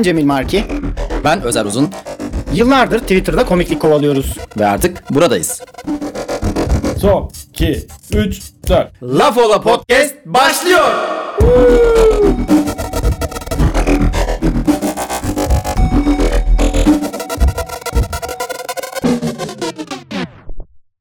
Ben 0.00 0.04
Cemil 0.04 0.24
Marki. 0.24 0.64
Ben 1.24 1.42
Özer 1.42 1.64
Uzun 1.64 1.90
Yıllardır 2.52 2.98
Twitter'da 2.98 3.44
komiklik 3.44 3.80
kovalıyoruz. 3.80 4.36
ve 4.58 4.66
artık 4.66 5.10
buradayız. 5.10 5.62
Son 6.98 7.30
2 7.52 7.86
3 8.14 8.42
4 8.68 9.02
Laf 9.02 9.38
Ola 9.38 9.60
Podcast 9.60 10.14
başlıyor. 10.26 10.84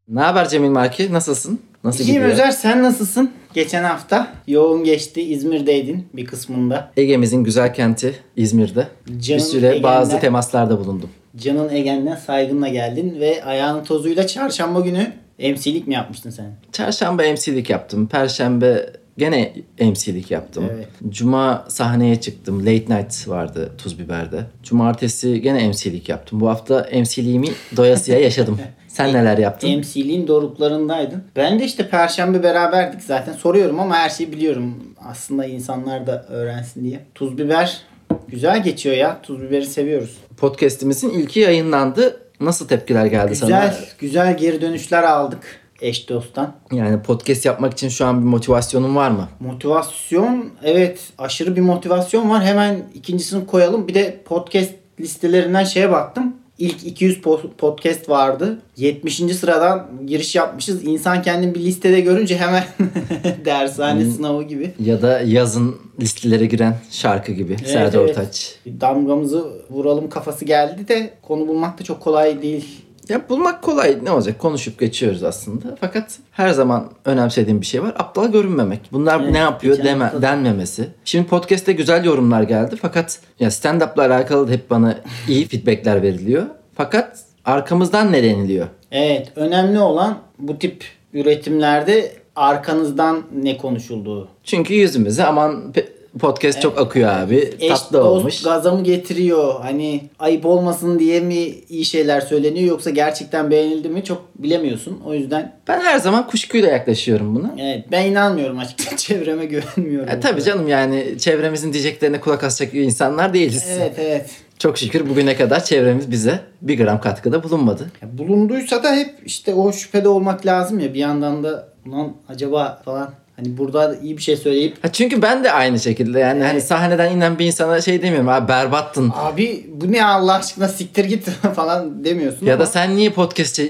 Ne 0.08 0.22
haber 0.22 0.50
Cemil 0.50 0.70
Marki? 0.70 1.14
Nasılsın? 1.14 1.60
Nasıl 1.84 2.00
İyiyim 2.00 2.14
gidiyor? 2.14 2.30
Özer 2.32 2.52
sen 2.52 2.84
nasılsın? 2.84 3.32
Geçen 3.54 3.84
hafta 3.84 4.34
yoğun 4.48 4.84
geçti. 4.84 5.22
İzmir'deydin 5.22 6.08
bir 6.14 6.26
kısmında. 6.26 6.92
Ege'mizin 6.98 7.44
güzel 7.44 7.74
kenti 7.74 8.14
İzmir'de. 8.36 8.88
Canım 9.20 9.40
bir 9.40 9.40
süre 9.40 9.68
Ege'nden- 9.68 9.84
bazı 9.84 10.20
temaslarda 10.20 10.80
bulundum. 10.80 11.10
Canın 11.38 11.70
Egen'den 11.70 12.16
saygınla 12.16 12.68
geldin 12.68 13.18
ve 13.20 13.44
ayağının 13.44 13.84
tozuyla 13.84 14.28
çarşamba 14.28 14.80
günü 14.80 15.14
MC'lik 15.40 15.88
mi 15.88 15.94
yapmıştın 15.94 16.30
sen? 16.30 16.46
Çarşamba 16.72 17.24
MC'lik 17.24 17.70
yaptım. 17.70 18.08
Perşembe 18.08 18.90
gene 19.18 19.54
MC'lik 19.80 20.32
yaptım. 20.32 20.64
Evet. 20.74 20.88
Cuma 21.10 21.66
sahneye 21.70 22.22
çıktım. 22.22 22.60
Late 22.60 22.72
Night 22.98 23.28
vardı 23.28 23.72
Tuz 23.78 24.00
Biber'de. 24.00 24.44
Cumartesi 24.64 25.42
gene 25.42 25.68
MC'lik 25.68 26.10
yaptım. 26.10 26.40
Bu 26.40 26.50
hafta 26.50 26.90
MC'liğimi 26.94 27.48
doyasıya 27.78 28.20
yaşadım. 28.30 28.60
Sen 28.90 29.14
neler 29.14 29.38
yaptın? 29.38 29.70
MC'liğin 29.80 30.28
doruklarındaydın. 30.28 31.24
Ben 31.36 31.60
de 31.60 31.66
işte 31.66 31.90
perşembe 31.90 32.44
beraberdik 32.44 33.02
zaten. 33.02 33.34
Soruyorum 33.34 33.80
ama 33.80 33.96
her 33.96 34.10
şeyi 34.10 34.32
biliyorum. 34.32 34.76
Aslında 35.06 35.46
insanlar 35.46 36.08
da 36.08 36.24
öğrensin 36.30 36.84
diye. 36.84 37.00
Tuz 37.16 37.38
biber 37.38 37.82
güzel 38.28 38.64
geçiyor 38.64 38.96
ya. 38.96 39.20
Tuz 39.24 39.42
biberi 39.42 39.66
seviyoruz. 39.66 40.18
Podcast'imizin 40.38 41.10
ilki 41.10 41.40
yayınlandı. 41.40 42.22
Nasıl 42.42 42.68
tepkiler 42.68 43.06
geldi 43.06 43.30
Güzel, 43.30 43.48
sana? 43.48 43.74
güzel 44.00 44.38
geri 44.38 44.62
dönüşler 44.62 45.04
aldık 45.04 45.40
eş 45.82 46.10
dosttan. 46.10 46.54
Yani 46.72 47.02
podcast 47.02 47.46
yapmak 47.46 47.74
için 47.74 47.90
şu 47.90 48.06
an 48.06 48.22
bir 48.22 48.26
motivasyonun 48.26 48.96
var 48.96 49.12
mı? 49.12 49.30
Motivasyon 49.40 50.50
evet 50.64 51.00
aşırı 51.18 51.56
bir 51.56 51.62
motivasyon 51.62 52.30
var. 52.30 52.44
Hemen 52.44 52.84
ikincisini 52.94 53.46
koyalım. 53.46 53.88
Bir 53.88 53.94
de 53.94 54.22
podcast 54.26 54.72
listelerinden 55.00 55.64
şeye 55.64 55.92
baktım. 55.92 56.36
İlk 56.60 56.86
200 56.86 57.18
po- 57.20 57.50
podcast 57.58 58.10
vardı. 58.10 58.60
70. 58.78 59.16
sıradan 59.36 59.88
giriş 60.08 60.36
yapmışız. 60.36 60.84
İnsan 60.88 61.22
kendini 61.22 61.56
bir 61.56 61.60
listede 61.60 62.00
görünce 62.00 62.38
hemen 62.38 62.64
dershane 63.46 64.04
Hmm. 64.04 64.12
sınavı 64.12 64.44
gibi. 64.44 64.72
Ya 64.80 65.02
da 65.02 65.22
yazın 65.22 65.76
listelere 66.02 66.46
giren 66.46 66.76
şarkı 66.92 67.32
gibi. 67.32 67.58
Serdar 67.66 68.00
evet. 68.00 68.10
Ortaç. 68.18 68.56
Bir 68.66 68.82
damgamızı 68.82 69.48
vuralım 69.70 70.10
kafası 70.10 70.46
geldi 70.46 70.88
de 70.88 71.14
konu 71.22 71.48
bulmak 71.48 71.80
da 71.80 71.84
çok 71.84 72.02
kolay 72.02 72.42
değil. 72.42 72.66
Ya 73.10 73.30
bulmak 73.30 73.62
kolay 73.64 73.98
ne 74.04 74.12
olacak 74.12 74.40
konuşup 74.40 74.80
geçiyoruz 74.80 75.24
aslında. 75.24 75.78
Fakat 75.82 76.20
her 76.32 76.50
zaman 76.50 76.90
önemsediğim 77.06 77.62
bir 77.62 77.66
şey 77.66 77.84
var. 77.84 77.94
Aptal 78.00 78.32
görünmemek. 78.32 78.80
Bunlar 78.92 79.22
Evet, 79.22 79.32
ne 79.32 79.38
yapıyor 79.38 79.78
deme, 79.84 80.04
hafta 80.04 80.18
da- 80.18 80.22
denmemesi. 80.22 80.88
Şimdi 81.06 81.28
podcast'te 81.28 81.74
güzel 81.74 82.06
yorumlar 82.06 82.44
geldi. 82.44 82.76
Fakat 82.82 83.20
ya 83.40 83.52
stand-up'la 83.52 84.02
alakalı 84.06 84.52
hep 84.52 84.70
bana 84.70 84.98
iyi 85.28 85.48
feedbackler 85.48 86.02
veriliyor. 86.02 86.44
Fakat 86.76 87.20
arkamızdan 87.46 88.12
ne 88.12 88.24
deniliyor? 88.24 88.68
Evet 88.92 89.32
önemli 89.36 89.80
olan 89.80 90.18
bu 90.40 90.60
tip 90.60 90.84
üretimlerde 91.14 92.12
arkanızdan 92.36 93.22
ne 93.44 93.58
konuşulduğu. 93.58 94.28
Çünkü 94.44 94.74
yüzümüze 94.74 95.26
aman 95.26 95.72
pe- 95.76 95.86
podcast 96.20 96.62
çok 96.62 96.80
akıyor 96.80 97.10
abi. 97.10 97.54
Eş 97.60 97.70
tatlı 97.70 97.98
dost 97.98 98.08
olmuş. 98.08 98.42
gaza 98.44 98.72
mı 98.72 98.84
getiriyor? 98.84 99.62
Hani 99.62 100.02
ayıp 100.20 100.46
olmasın 100.46 101.00
diye 101.00 101.20
mi 101.20 101.36
iyi 101.70 101.86
şeyler 101.86 102.22
söyleniyor 102.22 102.68
yoksa 102.68 102.90
gerçekten 102.90 103.52
beğenildi 103.52 103.90
mi 103.90 104.04
çok 104.04 104.22
bilemiyorsun. 104.36 105.02
O 105.06 105.14
yüzden 105.14 105.56
Ben 105.68 105.80
her 105.80 106.00
zaman 106.00 106.28
kuşkuyla 106.28 106.70
yaklaşıyorum 106.70 107.36
buna. 107.36 107.52
evet 107.58 107.86
ben 107.92 108.06
inanmıyorum 108.06 108.60
açıkçası 108.60 108.98
çevreme 108.98 109.46
güvenmiyorum. 109.46 110.10
E, 110.10 110.20
tabii 110.20 110.44
canım 110.44 110.68
yani 110.68 111.06
çevremizin 111.20 111.74
diyeceklerine 111.74 112.20
kulak 112.20 112.44
asacak 112.44 112.74
insanlar 112.74 113.34
değiliz. 113.34 113.66
Evet 113.78 113.94
evet. 114.00 114.30
Çok 114.60 114.78
şükür 114.78 115.10
bugüne 115.10 115.36
kadar 115.36 115.64
çevremiz 115.64 116.12
bize 116.12 116.40
bir 116.62 116.78
gram 116.78 117.02
katkıda 117.02 117.44
bulunmadı. 117.44 117.92
Ya 118.02 118.18
bulunduysa 118.18 118.84
da 118.84 118.96
hep 118.96 119.16
işte 119.26 119.54
o 119.54 119.72
şüphede 119.72 120.10
olmak 120.10 120.46
lazım 120.46 120.80
ya 120.80 120.94
bir 120.94 121.00
yandan 121.00 121.44
da 121.44 121.70
ulan 121.88 122.14
acaba 122.30 122.82
falan 122.86 123.10
hani 123.44 123.58
burada 123.58 123.96
iyi 123.96 124.18
bir 124.18 124.22
şey 124.22 124.38
söyleyip 124.38 124.84
Ha 124.84 124.92
çünkü 124.92 125.22
ben 125.22 125.44
de 125.44 125.52
aynı 125.52 125.80
şekilde 125.80 126.20
yani 126.20 126.44
hani 126.44 126.62
sahneden 126.62 127.12
inen 127.16 127.40
bir 127.40 127.46
insana 127.46 127.82
şey 127.82 128.02
demiyorum 128.02 128.30
abi 128.30 128.48
berbattın. 128.48 129.12
abi 129.16 129.66
bu 129.74 129.92
ne 129.92 130.06
Allah 130.06 130.34
aşkına 130.34 130.68
siktir 130.68 131.06
git 131.06 131.26
falan 131.56 132.04
demiyorsun 132.06 132.46
Ya 132.46 132.54
ama 132.54 132.62
da 132.64 132.66
sen 132.66 132.96
niye 132.96 133.10
podcast 133.10 133.62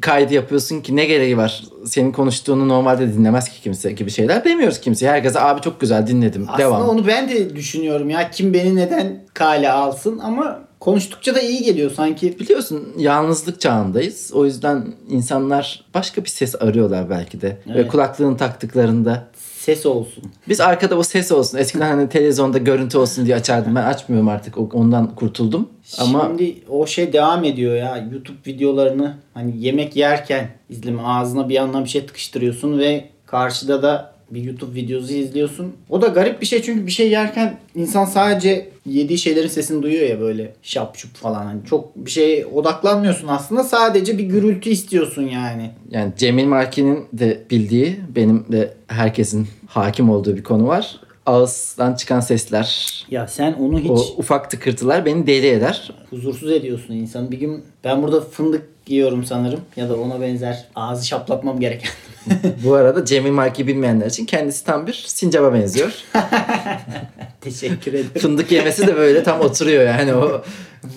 kaydı 0.00 0.34
yapıyorsun 0.34 0.80
ki 0.80 0.96
ne 0.96 1.04
gereği 1.04 1.36
var? 1.36 1.62
Senin 1.86 2.12
konuştuğunu 2.12 2.68
normalde 2.68 3.14
dinlemez 3.14 3.48
ki 3.48 3.62
kimse 3.62 3.92
gibi 3.92 4.10
şeyler 4.10 4.44
demiyoruz 4.44 4.80
kimseye. 4.80 5.10
Herkese 5.12 5.40
abi 5.40 5.60
çok 5.60 5.80
güzel 5.80 6.06
dinledim. 6.06 6.42
aslında 6.48 6.58
Devam. 6.58 6.88
onu 6.88 7.06
ben 7.06 7.28
de 7.28 7.56
düşünüyorum 7.56 8.10
ya 8.10 8.30
kim 8.30 8.54
beni 8.54 8.76
neden 8.76 9.24
kale 9.34 9.70
alsın 9.72 10.18
ama 10.18 10.67
konuştukça 10.80 11.34
da 11.34 11.40
iyi 11.40 11.62
geliyor 11.62 11.90
sanki. 11.96 12.38
Biliyorsun 12.38 12.88
yalnızlık 12.98 13.60
çağındayız. 13.60 14.30
O 14.34 14.44
yüzden 14.44 14.84
insanlar 15.08 15.84
başka 15.94 16.24
bir 16.24 16.28
ses 16.28 16.54
arıyorlar 16.62 17.10
belki 17.10 17.40
de. 17.40 17.46
Ve 17.48 17.72
Evet. 17.74 17.88
kulaklığını 17.90 18.36
taktıklarında 18.36 19.28
Ses 19.58 19.86
olsun. 19.86 20.24
biz 20.48 20.60
arkada 20.60 20.96
o 20.98 21.02
ses 21.02 21.32
olsun. 21.32 21.58
Eskiden 21.58 21.88
hani 21.96 22.08
televizyonda 22.08 22.58
görüntü 22.58 22.98
olsun 22.98 23.26
diye 23.26 23.36
açardım. 23.36 23.74
Ben 23.76 23.84
açmıyorum 23.84 24.28
artık. 24.28 24.74
Ondan 24.74 25.14
kurtuldum. 25.14 25.68
Ama 25.98 26.24
Şimdi 26.26 26.54
o 26.68 26.86
şey 26.86 27.12
devam 27.12 27.44
ediyor 27.44 27.76
ya. 27.76 28.08
YouTube 28.12 28.36
videolarını 28.46 29.14
hani 29.34 29.52
yemek 29.64 29.96
yerken 29.96 30.48
izleme 30.70 31.02
ağzına 31.02 31.48
bir 31.48 31.54
yandan 31.54 31.84
bir 31.84 31.88
şey 31.88 32.06
tıkıştırıyorsun 32.06 32.78
ve 32.78 33.04
karşıda 33.26 33.82
da 33.82 34.12
bir 34.30 34.42
YouTube 34.42 34.74
videosu 34.74 35.12
izliyorsun. 35.12 35.72
O 35.90 36.02
da 36.02 36.06
garip 36.06 36.40
bir 36.40 36.46
şey 36.46 36.62
çünkü 36.62 36.86
bir 36.86 36.92
şey 36.92 37.10
yerken 37.10 37.58
insan 37.74 38.04
sadece 38.04 38.70
yediği 38.88 39.18
şeylerin 39.18 39.48
sesini 39.48 39.82
duyuyor 39.82 40.08
ya 40.08 40.20
böyle 40.20 40.52
şap 40.62 40.96
şup 40.96 41.14
falan. 41.16 41.44
Hani 41.46 41.60
çok 41.70 41.96
bir 41.96 42.10
şeye 42.10 42.46
odaklanmıyorsun 42.46 43.28
aslında. 43.28 43.64
Sadece 43.64 44.18
bir 44.18 44.24
gürültü 44.24 44.70
istiyorsun 44.70 45.22
yani. 45.22 45.70
yani 45.90 46.12
Cemil 46.16 46.44
Marki'nin 46.46 47.04
de 47.12 47.42
bildiği, 47.50 48.00
benim 48.16 48.44
de 48.52 48.74
herkesin 48.86 49.48
hakim 49.66 50.10
olduğu 50.10 50.36
bir 50.36 50.42
konu 50.44 50.66
var. 50.66 51.00
Ağızdan 51.26 51.94
çıkan 51.94 52.20
sesler, 52.20 52.88
Ya 53.10 53.26
sen 53.28 53.52
onu 53.52 53.78
hiç 53.78 53.90
o 53.90 54.04
ufak 54.16 54.50
tıkırtılar 54.50 55.04
beni 55.06 55.26
deli 55.26 55.46
eder. 55.46 55.90
huzursuz 56.10 56.50
ediyorsun 56.52 56.94
insanı. 56.94 57.30
Bir 57.30 57.38
gün 57.40 57.64
ben 57.84 58.02
burada 58.02 58.20
fındık 58.20 58.62
yiyorum 58.86 59.24
sanırım 59.24 59.60
ya 59.76 59.88
da 59.88 59.96
ona 59.96 60.20
benzer 60.20 60.64
ağzı 60.74 61.06
şaplatmam 61.06 61.60
gereken. 61.60 61.90
Bu 62.64 62.74
arada 62.74 63.04
Cemil 63.04 63.30
Marki 63.30 63.66
bilmeyenler 63.66 64.06
için 64.06 64.24
kendisi 64.26 64.64
tam 64.64 64.86
bir 64.86 65.04
sincaba 65.06 65.54
benziyor. 65.54 65.92
Teşekkür 67.40 67.92
ederim. 67.92 68.10
Fındık 68.18 68.52
yemesi 68.52 68.86
de 68.86 68.96
böyle 68.96 69.22
tam 69.22 69.40
oturuyor 69.40 69.82
yani 69.82 70.14
o. 70.14 70.42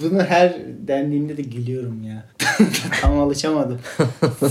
Bunu 0.01 0.23
her 0.23 0.55
dendiğinde 0.87 1.37
de 1.37 1.41
gülüyorum 1.41 2.03
ya. 2.03 2.23
Tam 3.01 3.19
alışamadım. 3.19 3.79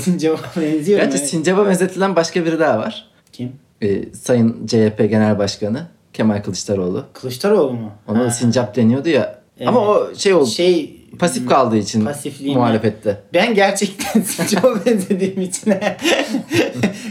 Sincap'a 0.01 0.61
benziyorum. 0.61 1.05
Gerçi 1.05 1.19
evet. 1.19 1.31
sincaba 1.31 1.67
benzetilen 1.67 2.17
başka 2.17 2.45
biri 2.45 2.59
daha 2.59 2.79
var. 2.79 3.09
Kim? 3.33 3.53
Ee, 3.83 4.13
Sayın 4.13 4.67
CHP 4.67 4.99
Genel 4.99 5.39
Başkanı 5.39 5.87
Kemal 6.13 6.43
Kılıçdaroğlu. 6.43 7.05
Kılıçdaroğlu 7.13 7.73
mu? 7.73 7.93
Ona 8.09 8.19
Ha. 8.19 8.25
da 8.25 8.31
sincap 8.31 8.77
deniyordu 8.77 9.09
ya. 9.09 9.41
Evet. 9.59 9.69
Ama 9.69 9.81
o 9.81 10.15
şey 10.15 10.35
oldu. 10.35 10.47
Şey 10.47 11.00
pasif 11.19 11.49
kaldığı 11.49 11.77
için 11.77 12.05
Pasifliğimi- 12.05 12.55
muhalefette. 12.55 13.21
Ben 13.35 13.55
gerçekten 13.55 14.21
Sincap'a 14.23 14.87
benzediğim 14.87 15.41
için 15.41 15.71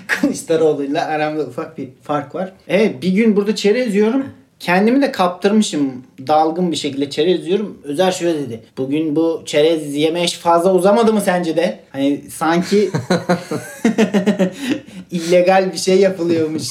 Kılıçdaroğlu'yla 0.08 1.06
aramda 1.06 1.44
ufak 1.44 1.78
bir 1.78 1.90
fark 2.04 2.36
var. 2.36 2.54
Evet 2.68 3.02
bir 3.02 3.10
gün 3.12 3.36
burada 3.36 3.56
çerez 3.56 3.96
yiyorum. 3.96 4.26
Kendimi 4.60 5.02
de 5.02 5.12
kaptırmışım 5.12 6.04
dalgın 6.28 6.72
bir 6.72 6.78
şekilde 6.78 7.10
çerez 7.10 7.48
yiyorum. 7.48 7.78
Özer 7.84 8.12
şöyle 8.12 8.40
dedi. 8.40 8.64
Bugün 8.78 9.16
bu 9.16 9.42
çerez 9.46 9.96
yeme 9.96 10.24
iş 10.24 10.34
fazla 10.34 10.74
uzamadı 10.74 11.14
mı 11.14 11.22
sence 11.22 11.58
de? 11.58 11.80
Hani 11.92 12.22
sanki 12.32 12.90
illegal 15.12 15.74
bir 15.74 15.78
şey 15.78 16.00
yapılıyormuş 16.00 16.64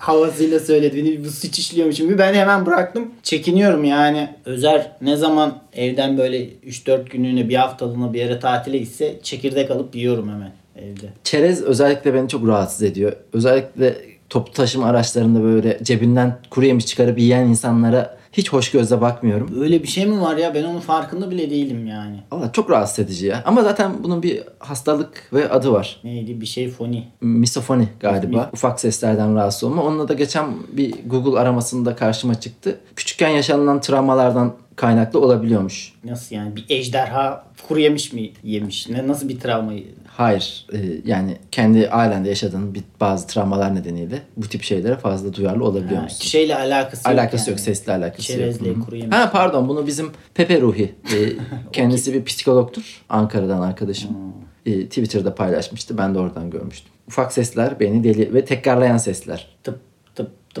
havasıyla 0.00 0.60
söyledi. 0.60 0.96
Beni 0.96 1.24
bu 1.24 1.30
suç 1.30 1.58
işliyormuşum 1.58 2.08
gibi. 2.08 2.18
Ben 2.18 2.34
hemen 2.34 2.66
bıraktım. 2.66 3.10
Çekiniyorum 3.22 3.84
yani. 3.84 4.28
Özer 4.44 4.92
ne 5.00 5.16
zaman 5.16 5.58
evden 5.72 6.18
böyle 6.18 6.44
3-4 6.44 7.08
günlüğüne 7.08 7.48
bir 7.48 7.54
haftalığına 7.54 8.12
bir 8.12 8.18
yere 8.18 8.40
tatile 8.40 8.78
gitse 8.78 9.18
çekirdek 9.22 9.70
alıp 9.70 9.96
yiyorum 9.96 10.28
hemen 10.28 10.52
evde. 10.76 11.06
Çerez 11.24 11.62
özellikle 11.62 12.14
beni 12.14 12.28
çok 12.28 12.48
rahatsız 12.48 12.82
ediyor. 12.82 13.12
Özellikle 13.32 13.96
toplu 14.30 14.52
taşıma 14.52 14.86
araçlarında 14.86 15.42
böyle 15.42 15.78
cebinden 15.82 16.38
kuru 16.50 16.66
yemiş 16.66 16.86
çıkarıp 16.86 17.18
yiyen 17.18 17.44
insanlara 17.46 18.19
hiç 18.32 18.52
hoş 18.52 18.70
gözle 18.70 19.00
bakmıyorum. 19.00 19.60
Öyle 19.60 19.82
bir 19.82 19.88
şey 19.88 20.06
mi 20.06 20.20
var 20.20 20.36
ya? 20.36 20.54
Ben 20.54 20.64
onun 20.64 20.80
farkında 20.80 21.30
bile 21.30 21.50
değilim 21.50 21.86
yani. 21.86 22.16
Valla 22.32 22.52
çok 22.52 22.70
rahatsız 22.70 22.98
edici 23.04 23.26
ya. 23.26 23.42
Ama 23.46 23.62
zaten 23.62 23.92
bunun 24.04 24.22
bir 24.22 24.42
hastalık 24.58 25.28
ve 25.32 25.50
adı 25.50 25.72
var. 25.72 26.00
Neydi? 26.04 26.40
Bir 26.40 26.46
şey 26.46 26.68
foni. 26.68 27.08
Misofoni 27.20 27.88
galiba. 28.00 28.50
Ufak 28.52 28.80
seslerden 28.80 29.34
rahatsız 29.34 29.64
olma. 29.64 29.82
Onunla 29.82 30.08
da 30.08 30.14
geçen 30.14 30.46
bir 30.72 30.94
Google 31.06 31.40
aramasında 31.40 31.96
karşıma 31.96 32.40
çıktı. 32.40 32.78
Küçükken 32.96 33.28
yaşanılan 33.28 33.80
travmalardan 33.80 34.54
kaynaklı 34.76 35.20
olabiliyormuş. 35.20 35.92
Nasıl 36.04 36.36
yani 36.36 36.56
bir 36.56 36.64
ejderha 36.68 37.44
kuru 37.68 37.80
yemiş 37.80 38.12
mi 38.12 38.30
yemiş? 38.44 38.88
Ne 38.88 39.08
nasıl 39.08 39.28
bir 39.28 39.40
travmayı? 39.40 39.84
Hayır 40.16 40.66
e, 40.72 40.78
yani 41.04 41.36
kendi 41.50 41.88
ailende 41.90 42.28
yaşadığın 42.28 42.74
bir, 42.74 42.82
bazı 43.00 43.26
travmalar 43.26 43.74
nedeniyle 43.74 44.22
bu 44.36 44.48
tip 44.48 44.62
şeylere 44.62 44.96
fazla 44.96 45.34
duyarlı 45.34 45.64
olabiliyor 45.64 45.96
Ha, 45.96 46.02
musun? 46.02 46.24
şeyle 46.24 46.56
alakası 46.56 47.10
yok. 47.10 47.18
Alakası 47.18 47.50
yani. 47.50 47.58
yok, 47.58 47.60
sesle 47.60 47.92
alakası 47.92 48.22
Çerezle, 48.22 48.68
yok. 48.68 48.84
Kuru 48.84 48.96
yemiş. 48.96 49.16
Ha 49.16 49.30
pardon 49.32 49.68
bunu 49.68 49.86
bizim 49.86 50.10
Pepe 50.34 50.60
Ruhi. 50.60 50.82
e, 51.04 51.16
kendisi 51.72 52.14
bir 52.14 52.24
psikologtur. 52.24 53.02
Ankara'dan 53.08 53.60
arkadaşım. 53.62 54.10
Hmm. 54.10 54.72
E, 54.72 54.84
Twitter'da 54.86 55.34
paylaşmıştı. 55.34 55.98
Ben 55.98 56.14
de 56.14 56.18
oradan 56.18 56.50
görmüştüm. 56.50 56.92
Ufak 57.08 57.32
sesler 57.32 57.80
beni 57.80 58.04
deli 58.04 58.34
ve 58.34 58.44
tekrarlayan 58.44 58.96
sesler. 58.96 59.48
Tıp 59.64 59.78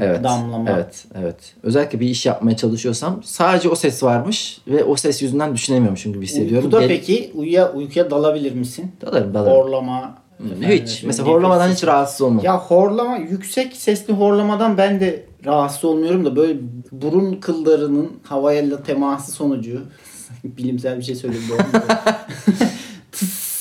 Evet. 0.00 0.24
damlama. 0.24 0.70
Evet, 0.70 1.04
evet. 1.20 1.36
Özellikle 1.62 2.00
bir 2.00 2.06
iş 2.08 2.26
yapmaya 2.26 2.56
çalışıyorsam 2.56 3.20
sadece 3.24 3.68
o 3.68 3.74
ses 3.74 4.02
varmış 4.02 4.58
ve 4.66 4.84
o 4.84 4.96
ses 4.96 5.22
yüzünden 5.22 5.54
düşünemiyormuşum 5.54 6.12
gibi 6.12 6.24
hissediyorum. 6.26 6.64
Uykuda 6.64 6.80
Deli- 6.82 6.88
peki 6.88 7.30
uyuya, 7.34 7.72
uykuya 7.72 8.10
dalabilir 8.10 8.52
misin? 8.52 8.92
Dalarım, 9.02 9.34
dalarım. 9.34 9.56
Horlama. 9.56 10.14
efendim, 10.46 10.68
Hiç. 10.70 11.02
Mesela 11.02 11.28
horlamadan 11.28 11.68
sesi. 11.68 11.76
hiç 11.76 11.86
rahatsız 11.86 12.20
olmam. 12.20 12.44
Ya 12.44 12.58
horlama 12.58 13.16
yüksek 13.16 13.76
sesli 13.76 14.12
horlamadan 14.14 14.78
ben 14.78 15.00
de 15.00 15.24
rahatsız 15.44 15.84
olmuyorum 15.84 16.24
da 16.24 16.36
böyle 16.36 16.58
burun 16.92 17.34
kıllarının 17.34 18.10
havayla 18.22 18.82
teması 18.82 19.32
sonucu 19.32 19.80
bilimsel 20.44 20.98
bir 20.98 21.02
şey 21.02 21.14
söyledim 21.14 21.42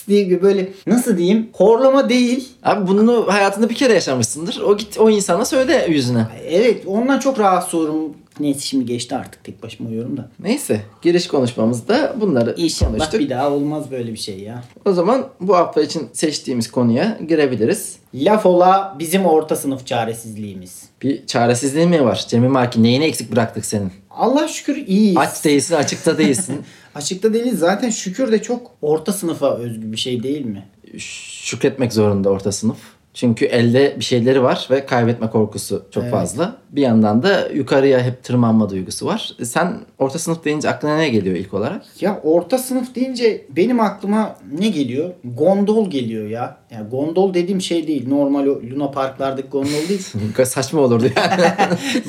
diye 0.09 0.29
bir 0.29 0.41
böyle 0.41 0.69
nasıl 0.88 1.17
diyeyim 1.17 1.50
horlama 1.53 2.09
değil. 2.09 2.50
Abi 2.63 2.88
bunu 2.88 3.25
hayatında 3.27 3.69
bir 3.69 3.75
kere 3.75 3.94
yaşamışsındır. 3.94 4.61
O 4.61 4.77
git 4.77 4.97
o 5.00 5.09
insana 5.09 5.45
söyle 5.45 5.85
yüzüne. 5.89 6.25
Evet 6.47 6.83
ondan 6.88 7.19
çok 7.19 7.39
rahatsız 7.39 7.73
olurum. 7.73 8.13
Neyse 8.39 8.59
şimdi 8.59 8.85
geçti 8.85 9.15
artık 9.15 9.44
tek 9.44 9.63
başıma 9.63 9.89
uyuyorum 9.89 10.17
da. 10.17 10.29
Neyse 10.39 10.81
giriş 11.01 11.27
konuşmamızda 11.27 12.15
bunları 12.21 12.56
İnşallah 12.57 12.91
konuştuk. 12.91 13.19
bir 13.19 13.29
daha 13.29 13.51
olmaz 13.51 13.91
böyle 13.91 14.13
bir 14.13 14.17
şey 14.17 14.39
ya. 14.39 14.63
O 14.85 14.94
zaman 14.94 15.27
bu 15.41 15.56
hafta 15.56 15.81
için 15.81 16.07
seçtiğimiz 16.13 16.71
konuya 16.71 17.17
girebiliriz. 17.27 17.95
Laf 18.13 18.45
ola 18.45 18.95
bizim 19.00 19.25
orta 19.25 19.55
sınıf 19.55 19.85
çaresizliğimiz. 19.88 20.83
Bir 21.01 21.25
çaresizliğin 21.27 21.89
mi 21.89 22.05
var? 22.05 22.25
Cemil 22.27 22.47
Marki 22.50 22.83
neyini 22.83 23.05
eksik 23.05 23.31
bıraktık 23.31 23.65
senin? 23.65 23.91
Allah 24.09 24.47
şükür 24.47 24.75
iyiyiz. 24.88 25.17
Aç 25.17 25.45
değilsin, 25.45 25.75
açıkta 25.75 26.17
değilsin. 26.17 26.55
Açıkta 26.95 27.33
değiliz. 27.33 27.59
Zaten 27.59 27.89
şükür 27.89 28.31
de 28.31 28.41
çok 28.41 28.71
orta 28.81 29.13
sınıfa 29.13 29.57
özgü 29.57 29.91
bir 29.91 29.97
şey 29.97 30.24
değil 30.24 30.45
mi? 30.45 30.69
Şükretmek 30.97 31.94
zorunda 31.94 32.30
orta 32.30 32.51
sınıf. 32.51 32.77
Çünkü 33.19 33.45
elde 33.45 33.95
bir 34.00 34.04
şeyleri 34.04 34.44
var 34.44 34.68
ve 34.71 34.86
kaybetme 34.86 35.30
korkusu 35.30 35.86
çok 35.92 36.04
Evet. 36.04 36.12
fazla. 36.13 36.56
Bir 36.71 36.81
yandan 36.81 37.24
da 37.24 37.48
yukarıya 37.54 38.01
hep 38.01 38.24
tırmanma 38.24 38.69
duygusu 38.69 39.06
var. 39.06 39.31
E 39.39 39.45
Sen 39.45 39.74
orta 39.98 40.19
sınıf 40.19 40.45
deyince 40.45 40.69
aklına 40.69 40.98
ne 40.98 41.10
geliyor 41.10 41.36
ilk 41.36 41.54
olarak? 41.54 41.81
Ya 42.01 42.19
orta 42.24 42.57
sınıf 42.57 42.95
deyince 42.95 43.45
benim 43.50 43.80
aklıma 43.80 44.36
ne 44.60 44.68
geliyor? 44.68 45.10
Gondol 45.24 45.89
geliyor 45.89 46.27
ya. 46.30 46.57
Ya 46.71 46.81
gondol 46.92 47.33
dediğim 47.33 47.62
şey 47.62 47.88
değil. 47.88 48.07
Normal 48.10 48.45
o 48.48 48.62
Luna 48.71 48.92
Parklardaki 48.92 49.48
gondol 49.50 49.89
değil. 49.89 50.07
Saçma 50.45 50.81
olurdu 50.81 51.06
yani. 51.15 51.44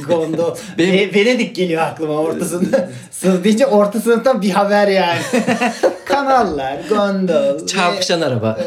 gondol. 0.09 0.55
Benim- 0.79 0.93
Ve- 0.95 1.15
Venedik 1.15 1.57
geliyor 1.57 1.83
aklıma 1.83 2.15
orta 2.15 2.45
sınıf. 2.45 2.75
sınıf 3.11 3.45
deyince 3.45 3.67
orta 3.67 4.01
sınıftan 4.01 4.43
bir 4.43 4.51
haber 4.51 4.89
yani. 4.89 5.21
Kanallar, 6.05 6.79
gondol. 6.91 7.63
ve- 7.63 7.67
Çarpışan 7.67 8.21
araba. 8.21 8.59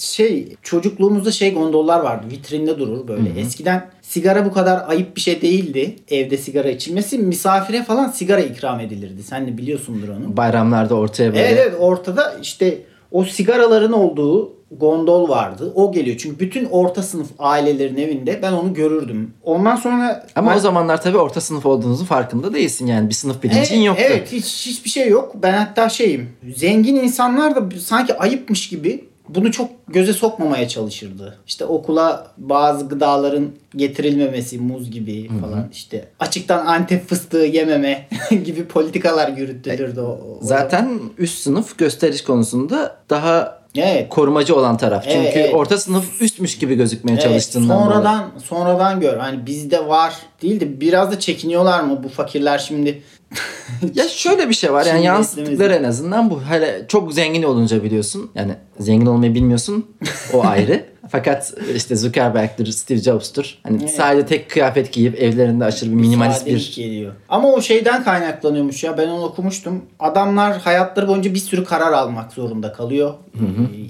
Şey 0.00 0.56
çocukluğumuzda 0.62 1.30
şey 1.30 1.54
gondollar 1.54 2.00
vardı 2.00 2.26
vitrinde 2.30 2.78
durur 2.78 3.08
böyle. 3.08 3.40
Eskiden 3.40 3.90
sigara 4.02 4.44
bu 4.44 4.52
kadar 4.52 4.88
ayıp 4.88 5.16
bir 5.16 5.20
şey 5.20 5.42
değildi. 5.42 5.96
Evde 6.10 6.36
sigara 6.36 6.70
içilmesi 6.70 7.18
misafire 7.18 7.82
falan 7.82 8.08
sigara 8.08 8.40
ikram 8.40 8.80
edilirdi. 8.80 9.22
Sen 9.22 9.46
de 9.46 9.58
biliyorsundur 9.58 10.08
onu. 10.08 10.36
Bayramlarda 10.36 10.94
ortaya 10.94 11.32
böyle. 11.32 11.42
Evet 11.42 11.58
evet 11.62 11.74
ortada 11.80 12.34
işte 12.42 12.78
o 13.10 13.24
sigaraların 13.24 13.92
olduğu 13.92 14.52
gondol 14.70 15.28
vardı. 15.28 15.72
O 15.74 15.92
geliyor. 15.92 16.16
Çünkü 16.16 16.40
bütün 16.40 16.64
orta 16.64 17.02
sınıf 17.02 17.28
ailelerin 17.38 17.96
evinde 17.96 18.38
ben 18.42 18.52
onu 18.52 18.74
görürdüm. 18.74 19.34
Ondan 19.42 19.76
sonra 19.76 20.26
Ama 20.36 20.50
ben- 20.50 20.56
o 20.56 20.60
zamanlar 20.60 21.02
tabii 21.02 21.18
orta 21.18 21.40
sınıf 21.40 21.66
olduğunuzun 21.66 22.04
farkında 22.04 22.54
değilsin 22.54 22.86
yani. 22.86 23.08
Bir 23.08 23.14
sınıf 23.14 23.42
bilincin 23.42 23.76
evet, 23.76 23.86
yoktu. 23.86 24.02
Evet 24.06 24.32
hiç 24.32 24.66
hiçbir 24.66 24.90
şey 24.90 25.08
yok. 25.08 25.32
Ben 25.42 25.52
hatta 25.52 25.88
şeyim. 25.88 26.28
Zengin 26.56 26.96
insanlar 26.96 27.56
da 27.56 27.78
sanki 27.80 28.18
ayıpmış 28.18 28.68
gibi 28.68 29.09
bunu 29.34 29.52
çok 29.52 29.70
göze 29.88 30.12
sokmamaya 30.12 30.68
çalışırdı. 30.68 31.38
İşte 31.46 31.64
okula 31.64 32.26
bazı 32.38 32.88
gıdaların 32.88 33.48
getirilmemesi, 33.76 34.58
muz 34.58 34.90
gibi 34.90 35.28
falan 35.40 35.68
işte 35.72 36.08
açıktan 36.20 36.66
antep 36.66 37.08
fıstığı 37.08 37.38
yememe 37.38 38.08
gibi 38.44 38.64
politikalar 38.64 39.28
yürütülürdü 39.28 40.00
o. 40.00 40.04
o- 40.10 40.38
Zaten 40.42 41.00
üst 41.18 41.38
sınıf 41.38 41.78
gösteriş 41.78 42.24
konusunda 42.24 42.96
daha 43.10 43.60
Evet. 43.76 44.08
korumacı 44.08 44.56
olan 44.56 44.76
taraf. 44.76 45.04
Çünkü 45.04 45.18
Evet, 45.18 45.36
evet. 45.36 45.54
orta 45.54 45.78
sınıf 45.78 46.22
üstmüş 46.22 46.58
gibi 46.58 46.74
gözükmeye 46.74 47.12
Evet, 47.14 47.22
çalıştığından 47.22 47.68
dolayı. 47.68 47.90
sonradan 47.92 48.30
sonradan 48.44 49.00
gör. 49.00 49.16
Hani 49.16 49.46
bizde 49.46 49.86
var 49.88 50.14
değil 50.42 50.60
de 50.60 50.80
biraz 50.80 51.12
da 51.12 51.18
çekiniyorlar 51.18 51.80
mı 51.80 52.00
bu 52.04 52.08
fakirler 52.08 52.58
şimdi? 52.58 53.02
Ya 53.94 54.08
şöyle 54.08 54.48
bir 54.48 54.54
şey 54.54 54.72
var 54.72 54.86
yani 54.86 55.04
yansıttıkları 55.04 55.74
en 55.74 55.84
azından 55.84 56.30
bu. 56.30 56.42
Hele 56.42 56.84
çok 56.88 57.12
zengin 57.14 57.42
olunca 57.42 57.82
biliyorsun. 57.84 58.30
Yani 58.34 58.52
zengin 58.78 59.06
olmayı 59.06 59.34
bilmiyorsun. 59.34 59.86
O 60.34 60.44
ayrı. 60.46 60.84
Fakat 61.10 61.54
işte 61.76 61.96
Zuckerberg'tir, 61.96 62.66
Steve 62.66 62.98
Jobs'tur. 62.98 63.58
Hani 63.62 63.78
Evet. 63.80 63.94
sadece 63.94 64.26
tek 64.26 64.50
kıyafet 64.50 64.92
giyip 64.92 65.22
evlerinde 65.22 65.64
aşırı 65.64 65.90
bir 65.90 65.94
minimalist 65.94 66.38
Sadelik 66.38 66.76
bir 66.78 66.82
geliyor. 66.82 67.12
Ama 67.28 67.52
o 67.52 67.60
şeyden 67.62 68.04
kaynaklanıyormuş 68.04 68.84
ya 68.84 68.98
ben 68.98 69.08
onu 69.08 69.22
okumuştum. 69.24 69.84
Adamlar 69.98 70.58
hayatları 70.58 71.08
boyunca 71.08 71.34
bir 71.34 71.38
sürü 71.38 71.64
karar 71.64 71.92
almak 71.92 72.32
zorunda 72.32 72.72
kalıyor. 72.72 73.14
Ee, 73.34 73.40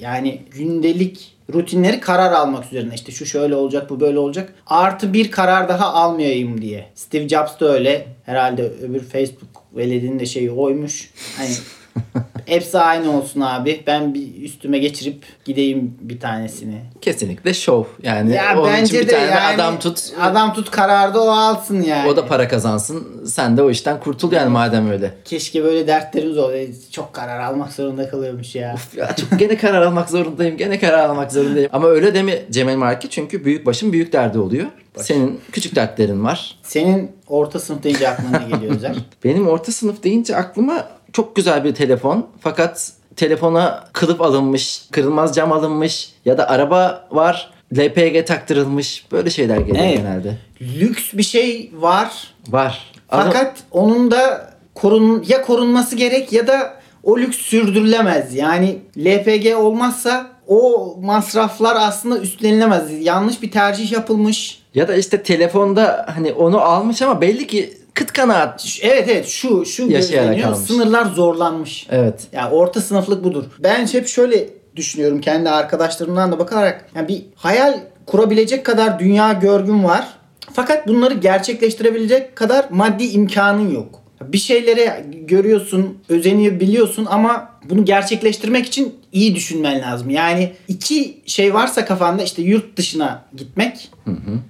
Yani 0.00 0.42
gündelik 0.50 1.32
rutinleri 1.52 2.00
karar 2.00 2.32
almak 2.32 2.64
üzerine 2.66 2.94
işte 2.94 3.12
şu 3.12 3.26
şöyle 3.26 3.54
olacak 3.54 3.90
bu 3.90 4.00
böyle 4.00 4.18
olacak. 4.18 4.54
Artı 4.66 5.12
bir 5.12 5.30
karar 5.30 5.68
daha 5.68 5.94
almayayım 5.94 6.62
diye. 6.62 6.86
Steve 6.94 7.28
Jobs 7.28 7.60
da 7.60 7.72
öyle. 7.72 8.06
Herhalde 8.26 8.62
öbür 8.62 9.00
Facebook 9.00 9.62
veledinin 9.76 10.18
de 10.18 10.26
şeyi 10.26 10.50
oymuş. 10.50 11.10
Hani 11.36 11.50
hepsi 12.46 12.78
aynı 12.78 13.18
olsun 13.18 13.40
abi. 13.40 13.82
Ben 13.86 14.14
bir 14.14 14.42
üstüme 14.42 14.78
geçirip 14.78 15.24
gideyim 15.44 15.94
bir 16.00 16.20
tanesini. 16.20 16.80
kesinlikle 17.00 17.54
şov. 17.54 17.84
Yani 18.02 18.34
Ya 18.34 18.58
onun 18.60 18.72
için 18.72 18.78
bence 18.80 19.00
bir 19.00 19.08
de 19.08 19.12
tane 19.12 19.24
yani 19.24 19.54
adam 19.54 19.78
tut. 19.78 20.00
Adam 20.20 20.54
tut 20.54 20.70
kararda 20.70 21.22
o 21.22 21.28
alsın 21.28 21.82
yani. 21.82 22.08
O 22.08 22.16
da 22.16 22.26
para 22.26 22.48
kazansın. 22.48 23.26
Sen 23.26 23.56
de 23.56 23.62
o 23.62 23.70
işten 23.70 24.00
kurtul 24.00 24.32
yani 24.32 24.48
madem 24.50 24.90
öyle. 24.90 25.14
Keşke 25.24 25.64
böyle 25.64 25.86
dertlerimiz 25.86 26.38
olsaydı. 26.38 26.72
Çok 26.90 27.12
karar 27.12 27.40
almak 27.40 27.72
zorunda 27.72 28.10
kalıyormuş 28.10 28.54
ya. 28.54 28.74
Ya 28.96 29.16
çok 29.16 29.38
gene 29.38 29.56
karar 29.56 29.82
almak 29.82 30.10
zorundayım. 30.10 30.56
Gene 30.56 30.78
karar 30.78 31.08
almak 31.08 31.32
zorundayım. 31.32 31.70
Ama 31.72 31.88
öyle 31.88 32.14
deme 32.14 32.42
Cemil 32.50 32.76
Marki 32.76 33.10
çünkü 33.10 33.44
büyük 33.44 33.66
başın 33.66 33.92
büyük 33.92 34.12
derdi 34.12 34.38
oluyor. 34.38 34.66
Senin 34.96 35.40
küçük 35.52 35.76
dertlerin 35.76 36.24
var. 36.24 36.58
Senin 36.62 37.12
orta 37.28 37.58
sınıf 37.58 37.82
deyince 37.82 38.08
aklına 38.08 38.38
ne 38.38 38.56
geliyor 38.56 38.74
Özer? 38.74 38.94
Benim 39.24 39.48
orta 39.48 39.72
sınıf 39.72 40.02
deyince 40.02 40.36
aklıma 40.36 40.88
çok 41.12 41.36
güzel 41.36 41.64
bir 41.64 41.74
telefon. 41.74 42.26
Fakat 42.40 42.92
telefona 43.16 43.84
kılıf 43.92 44.20
alınmış, 44.20 44.82
kırılmaz 44.90 45.34
cam 45.34 45.52
alınmış 45.52 46.12
ya 46.24 46.38
da 46.38 46.48
araba 46.50 47.08
var. 47.10 47.50
LPG 47.76 48.26
taktırılmış. 48.26 49.04
Böyle 49.12 49.30
şeyler 49.30 49.56
geliyor 49.56 49.84
Evet. 49.84 49.96
genelde. 49.96 50.38
Lüks 50.60 51.12
bir 51.14 51.22
şey 51.22 51.70
var. 51.74 52.34
Var. 52.48 52.92
Fakat 53.08 53.56
onun 53.70 54.10
da 54.10 54.50
korun 54.74 55.24
ya 55.28 55.42
korunması 55.42 55.96
gerek 55.96 56.32
ya 56.32 56.46
da 56.46 56.74
o 57.02 57.18
lüks 57.18 57.36
sürdürülemez. 57.38 58.34
Yani 58.34 58.78
LPG 58.98 59.56
olmazsa 59.56 60.26
o 60.46 60.94
masraflar 61.02 61.76
aslında 61.80 62.18
üstlenilemez. 62.18 63.04
Yanlış 63.06 63.42
bir 63.42 63.50
tercih 63.50 63.92
yapılmış. 63.92 64.62
ya 64.74 64.88
da 64.88 64.94
işte 64.96 65.22
telefonda 65.22 66.06
hani 66.14 66.32
onu 66.32 66.60
almış 66.60 67.02
ama 67.02 67.20
belli 67.20 67.46
ki 67.46 67.78
kıt 67.94 68.12
kanaat. 68.12 68.78
Evet 68.82 69.08
evet 69.08 69.26
şu 69.26 69.64
şu 69.66 69.90
Yaşayarak 69.90 70.28
gözleniyor. 70.28 70.52
almış. 70.52 70.66
Sınırlar 70.66 71.04
zorlanmış. 71.04 71.86
Evet. 71.90 72.26
Ya 72.32 72.50
orta 72.50 72.80
sınıflık 72.80 73.24
budur. 73.24 73.44
Ben 73.58 73.86
hep 73.86 74.08
şöyle 74.08 74.48
düşünüyorum 74.76 75.20
kendi 75.20 75.50
arkadaşlarımdan 75.50 76.32
da 76.32 76.38
bakarak. 76.38 76.84
Yani 76.94 77.08
bir 77.08 77.22
hayal 77.34 77.80
kurabilecek 78.06 78.66
kadar 78.66 78.98
dünya 78.98 79.32
görgün 79.32 79.84
var. 79.84 80.06
Fakat 80.52 80.88
bunları 80.88 81.14
gerçekleştirebilecek 81.14 82.36
kadar 82.36 82.66
maddi 82.70 83.04
imkanın 83.04 83.70
yok. 83.74 84.00
Bir 84.22 84.38
şeylere 84.38 85.04
görüyorsun, 85.12 85.98
özeniyor 86.08 86.60
biliyorsun 86.60 87.06
ama 87.10 87.50
bunu 87.70 87.84
gerçekleştirmek 87.84 88.66
için 88.66 88.94
iyi 89.12 89.34
düşünmen 89.34 89.80
lazım. 89.80 90.10
Yani 90.10 90.52
iki 90.68 91.22
şey 91.26 91.54
varsa 91.54 91.84
kafanda 91.84 92.22
işte 92.22 92.42
yurt 92.42 92.76
dışına 92.76 93.24
gitmek 93.36 93.90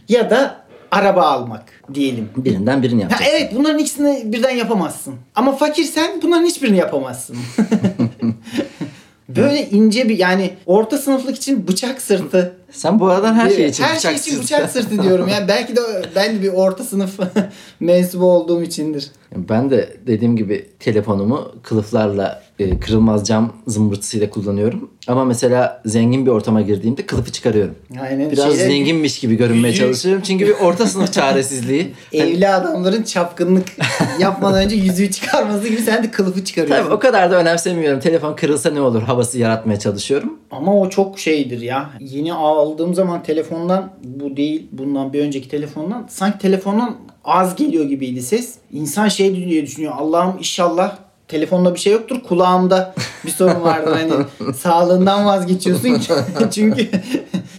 ya 0.09 0.30
da 0.30 0.56
araba 0.90 1.23
almak 1.23 1.64
diyelim. 1.94 2.28
Birinden 2.37 2.82
birini 2.82 3.04
Ha, 3.04 3.11
yapacaksın. 3.11 3.37
evet 3.37 3.52
bunların 3.56 3.78
ikisini 3.78 4.23
birden 4.32 4.50
yapamazsın. 4.56 5.14
Ama 5.35 5.56
fakirsen 5.56 6.11
bunların 6.23 6.47
hiçbirini 6.47 6.76
yapamazsın. 6.76 7.37
Böyle 9.28 9.70
ince 9.70 10.09
bir 10.09 10.18
yani 10.18 10.50
orta 10.66 10.99
sınıflık 10.99 11.37
için 11.37 11.68
bıçak 11.68 12.02
sırtı. 12.02 12.56
Sen 12.72 13.00
bu 13.00 13.06
aralar 13.08 13.34
her 13.34 13.50
şey 13.50 13.66
için 13.66 13.84
Her 13.84 13.98
şey 13.98 14.14
için 14.14 14.30
sırtı. 14.30 14.42
bıçak 14.42 14.70
sırtı 14.70 15.02
diyorum. 15.02 15.28
Yani 15.28 15.48
belki 15.48 15.76
de 15.76 15.80
ben 16.16 16.36
de 16.36 16.42
bir 16.42 16.48
orta 16.48 16.84
sınıf 16.84 17.18
mensubu 17.80 18.24
olduğum 18.24 18.62
içindir. 18.62 19.10
Ben 19.36 19.70
de 19.70 19.96
dediğim 20.06 20.36
gibi 20.36 20.66
telefonumu 20.80 21.52
kılıflarla 21.62 22.42
e, 22.58 22.80
kırılmaz 22.80 23.26
cam 23.26 23.52
zımbırtısıyla 23.66 24.30
kullanıyorum. 24.30 24.90
Ama 25.08 25.24
mesela 25.24 25.82
zengin 25.86 26.26
bir 26.26 26.30
ortama 26.30 26.60
girdiğimde 26.60 27.06
kılıfı 27.06 27.32
çıkarıyorum. 27.32 27.74
Aynen. 28.02 28.30
Biraz 28.30 28.44
Şeyler- 28.52 28.68
zenginmiş 28.68 29.18
gibi 29.20 29.36
görünmeye 29.36 29.74
çalışıyorum. 29.74 30.22
Çünkü 30.26 30.46
bir 30.46 30.52
orta 30.52 30.86
sınıf 30.86 31.12
çaresizliği. 31.12 31.94
Evli 32.12 32.48
adamların 32.48 33.02
çapkınlık 33.02 33.68
yapmadan 34.18 34.62
önce 34.64 34.76
yüzüğü 34.76 35.10
çıkarması 35.10 35.68
gibi 35.68 35.80
sen 35.82 36.02
de 36.04 36.10
kılıfı 36.10 36.44
çıkarıyorsun. 36.44 36.84
Tabii 36.84 36.94
o 36.94 36.98
kadar 36.98 37.30
da 37.30 37.36
önemsemiyorum. 37.36 38.00
Telefon 38.00 38.36
kırılsa 38.36 38.70
ne 38.70 38.80
olur 38.80 39.02
havası 39.02 39.38
yaratmaya 39.38 39.78
çalışıyorum. 39.78 40.38
Ama 40.50 40.80
o 40.80 40.88
çok 40.90 41.18
şeydir 41.18 41.60
ya. 41.60 41.90
Yeni 42.00 42.34
aldığım 42.61 42.95
zaman 42.95 43.23
telefondan 43.23 43.93
bu 44.05 44.37
değil 44.37 44.69
bundan 44.73 45.12
bir 45.12 45.21
önceki 45.21 45.49
telefondan 45.49 46.07
sanki 46.11 46.38
telefondan 46.38 46.97
az 47.25 47.57
geliyor 47.57 47.85
gibiydi 47.85 48.23
ses. 48.23 48.55
İnsan 48.73 49.09
şey 49.09 49.37
diye 49.37 49.62
düşünüyor. 49.62 49.93
Allah'ım 49.99 50.38
inşallah 50.38 50.97
telefonda 51.29 51.75
bir 51.75 51.81
şey 51.81 51.93
yoktur. 51.93 52.23
Kulağımda 52.29 52.95
bir 53.26 53.31
sorun 53.31 53.62
vardır. 53.62 53.93
Hani 53.93 54.55
sağlığından 54.55 55.26
vazgeçiyorsun. 55.26 56.00
Çünkü 56.50 56.88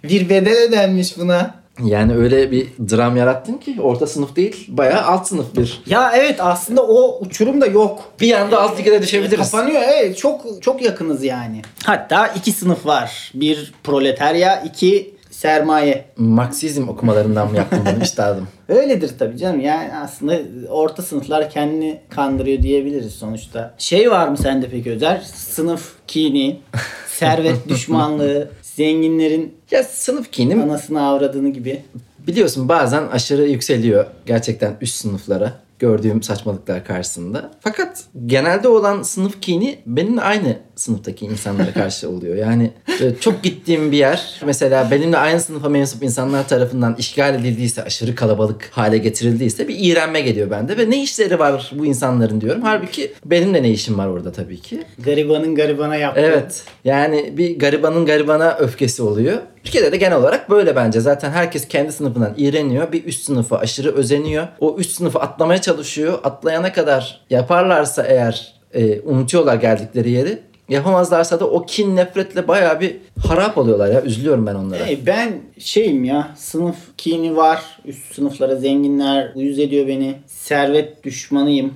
bir 0.03 0.29
bedel 0.29 0.67
ödenmiş 0.67 1.17
buna. 1.17 1.60
Yani 1.85 2.15
öyle 2.15 2.51
bir 2.51 2.67
dram 2.89 3.17
yarattın 3.17 3.57
ki 3.57 3.77
orta 3.81 4.07
sınıf 4.07 4.35
değil 4.35 4.67
bayağı 4.67 5.01
alt 5.01 5.27
sınıf 5.27 5.55
bir. 5.57 5.81
Ya 5.85 6.11
evet 6.15 6.35
aslında 6.39 6.83
o 6.83 7.19
uçurum 7.21 7.61
da 7.61 7.65
yok. 7.65 7.99
Bir 8.21 8.33
anda 8.33 8.61
alt 8.61 8.79
ligede 8.79 9.01
düşebiliriz. 9.01 9.51
Kapanıyor 9.51 9.81
evet 9.81 10.17
çok 10.17 10.61
çok 10.61 10.81
yakınız 10.81 11.23
yani. 11.23 11.61
Hatta 11.83 12.27
iki 12.27 12.51
sınıf 12.51 12.85
var. 12.85 13.31
Bir 13.35 13.73
proletarya, 13.83 14.61
iki 14.61 15.13
sermaye. 15.31 16.05
Marksizm 16.17 16.89
okumalarından 16.89 17.51
mı 17.51 17.57
yaptım 17.57 17.83
bunu 17.93 18.03
üstadım? 18.03 18.47
Öyledir 18.69 19.11
tabii 19.19 19.37
canım. 19.37 19.59
Yani 19.59 19.89
aslında 19.95 20.39
orta 20.69 21.01
sınıflar 21.01 21.49
kendini 21.49 22.01
kandırıyor 22.09 22.63
diyebiliriz 22.63 23.13
sonuçta. 23.13 23.73
Şey 23.77 24.11
var 24.11 24.27
mı 24.27 24.37
sende 24.37 24.69
peki 24.69 24.91
Özer? 24.91 25.21
Sınıf 25.35 25.93
kini, 26.07 26.59
servet 27.07 27.67
düşmanlığı, 27.69 28.49
zenginlerin 28.75 29.53
Ya 29.71 29.83
sınıf 29.83 30.31
kinim 30.31 30.61
anasını 30.61 31.07
avradını 31.07 31.49
gibi. 31.49 31.81
biliyorsun 32.27 32.69
bazen 32.69 33.07
aşırı 33.07 33.47
yükseliyor 33.47 34.05
gerçekten 34.25 34.77
üst 34.81 34.95
sınıflara 34.95 35.53
gördüğüm 35.79 36.23
saçmalıklar 36.23 36.85
karşısında. 36.85 37.51
Fakat 37.59 38.03
genelde 38.25 38.67
olan 38.67 39.01
sınıf 39.01 39.41
kini 39.41 39.79
benimle 39.85 40.21
aynı 40.21 40.57
sınıftaki 40.81 41.25
insanlara 41.25 41.73
karşı 41.73 42.09
oluyor. 42.09 42.35
Yani 42.35 42.71
çok 43.19 43.43
gittiğim 43.43 43.91
bir 43.91 43.97
yer 43.97 44.41
mesela 44.45 44.91
benimle 44.91 45.17
aynı 45.17 45.39
sınıfa 45.39 45.69
mensup 45.69 46.03
insanlar 46.03 46.47
tarafından 46.47 46.95
işgal 46.99 47.35
edildiyse, 47.35 47.83
aşırı 47.83 48.15
kalabalık 48.15 48.69
hale 48.71 48.97
getirildiyse 48.97 49.67
bir 49.67 49.75
iğrenme 49.79 50.21
geliyor 50.21 50.51
bende 50.51 50.77
ve 50.77 50.89
ne 50.89 51.03
işleri 51.03 51.39
var 51.39 51.71
bu 51.75 51.85
insanların 51.85 52.41
diyorum. 52.41 52.61
Halbuki 52.61 53.13
benim 53.25 53.53
de 53.53 53.63
ne 53.63 53.69
işim 53.69 53.97
var 53.97 54.07
orada 54.07 54.31
tabii 54.31 54.61
ki. 54.61 54.83
Garibanın 54.99 55.55
garibana 55.55 55.95
yaptığı. 55.95 56.21
Evet. 56.21 56.63
Yani 56.85 57.33
bir 57.37 57.59
garibanın 57.59 58.05
garibana 58.05 58.57
öfkesi 58.57 59.03
oluyor. 59.03 59.37
Türkiye'de 59.63 59.91
de 59.91 59.97
genel 59.97 60.17
olarak 60.17 60.49
böyle 60.49 60.75
bence. 60.75 60.99
Zaten 60.99 61.31
herkes 61.31 61.67
kendi 61.67 61.91
sınıfından 61.91 62.33
iğreniyor. 62.37 62.91
Bir 62.91 63.05
üst 63.05 63.25
sınıfa 63.25 63.57
aşırı 63.57 63.95
özeniyor. 63.95 64.47
O 64.59 64.77
üst 64.79 64.91
sınıfı 64.91 65.19
atlamaya 65.19 65.61
çalışıyor. 65.61 66.19
Atlayana 66.23 66.73
kadar 66.73 67.21
yaparlarsa 67.29 68.03
eğer 68.03 68.53
e, 68.73 68.99
unutuyorlar 69.01 69.55
geldikleri 69.55 70.11
yeri. 70.11 70.39
Yapamazlarsa 70.71 71.39
da 71.39 71.45
o 71.45 71.65
kin 71.65 71.95
nefretle 71.95 72.47
bayağı 72.47 72.79
bir 72.79 72.97
harap 73.27 73.57
oluyorlar 73.57 73.91
ya. 73.91 74.01
Üzülüyorum 74.01 74.47
ben 74.47 74.55
onlara. 74.55 74.85
Hey, 74.85 74.99
ben 75.05 75.33
şeyim 75.59 76.03
ya 76.03 76.27
sınıf 76.35 76.75
kini 76.97 77.35
var. 77.35 77.61
Üst 77.85 78.15
sınıflara 78.15 78.55
zenginler 78.55 79.31
uyuz 79.35 79.59
ediyor 79.59 79.87
beni. 79.87 80.15
Servet 80.27 81.03
düşmanıyım. 81.03 81.73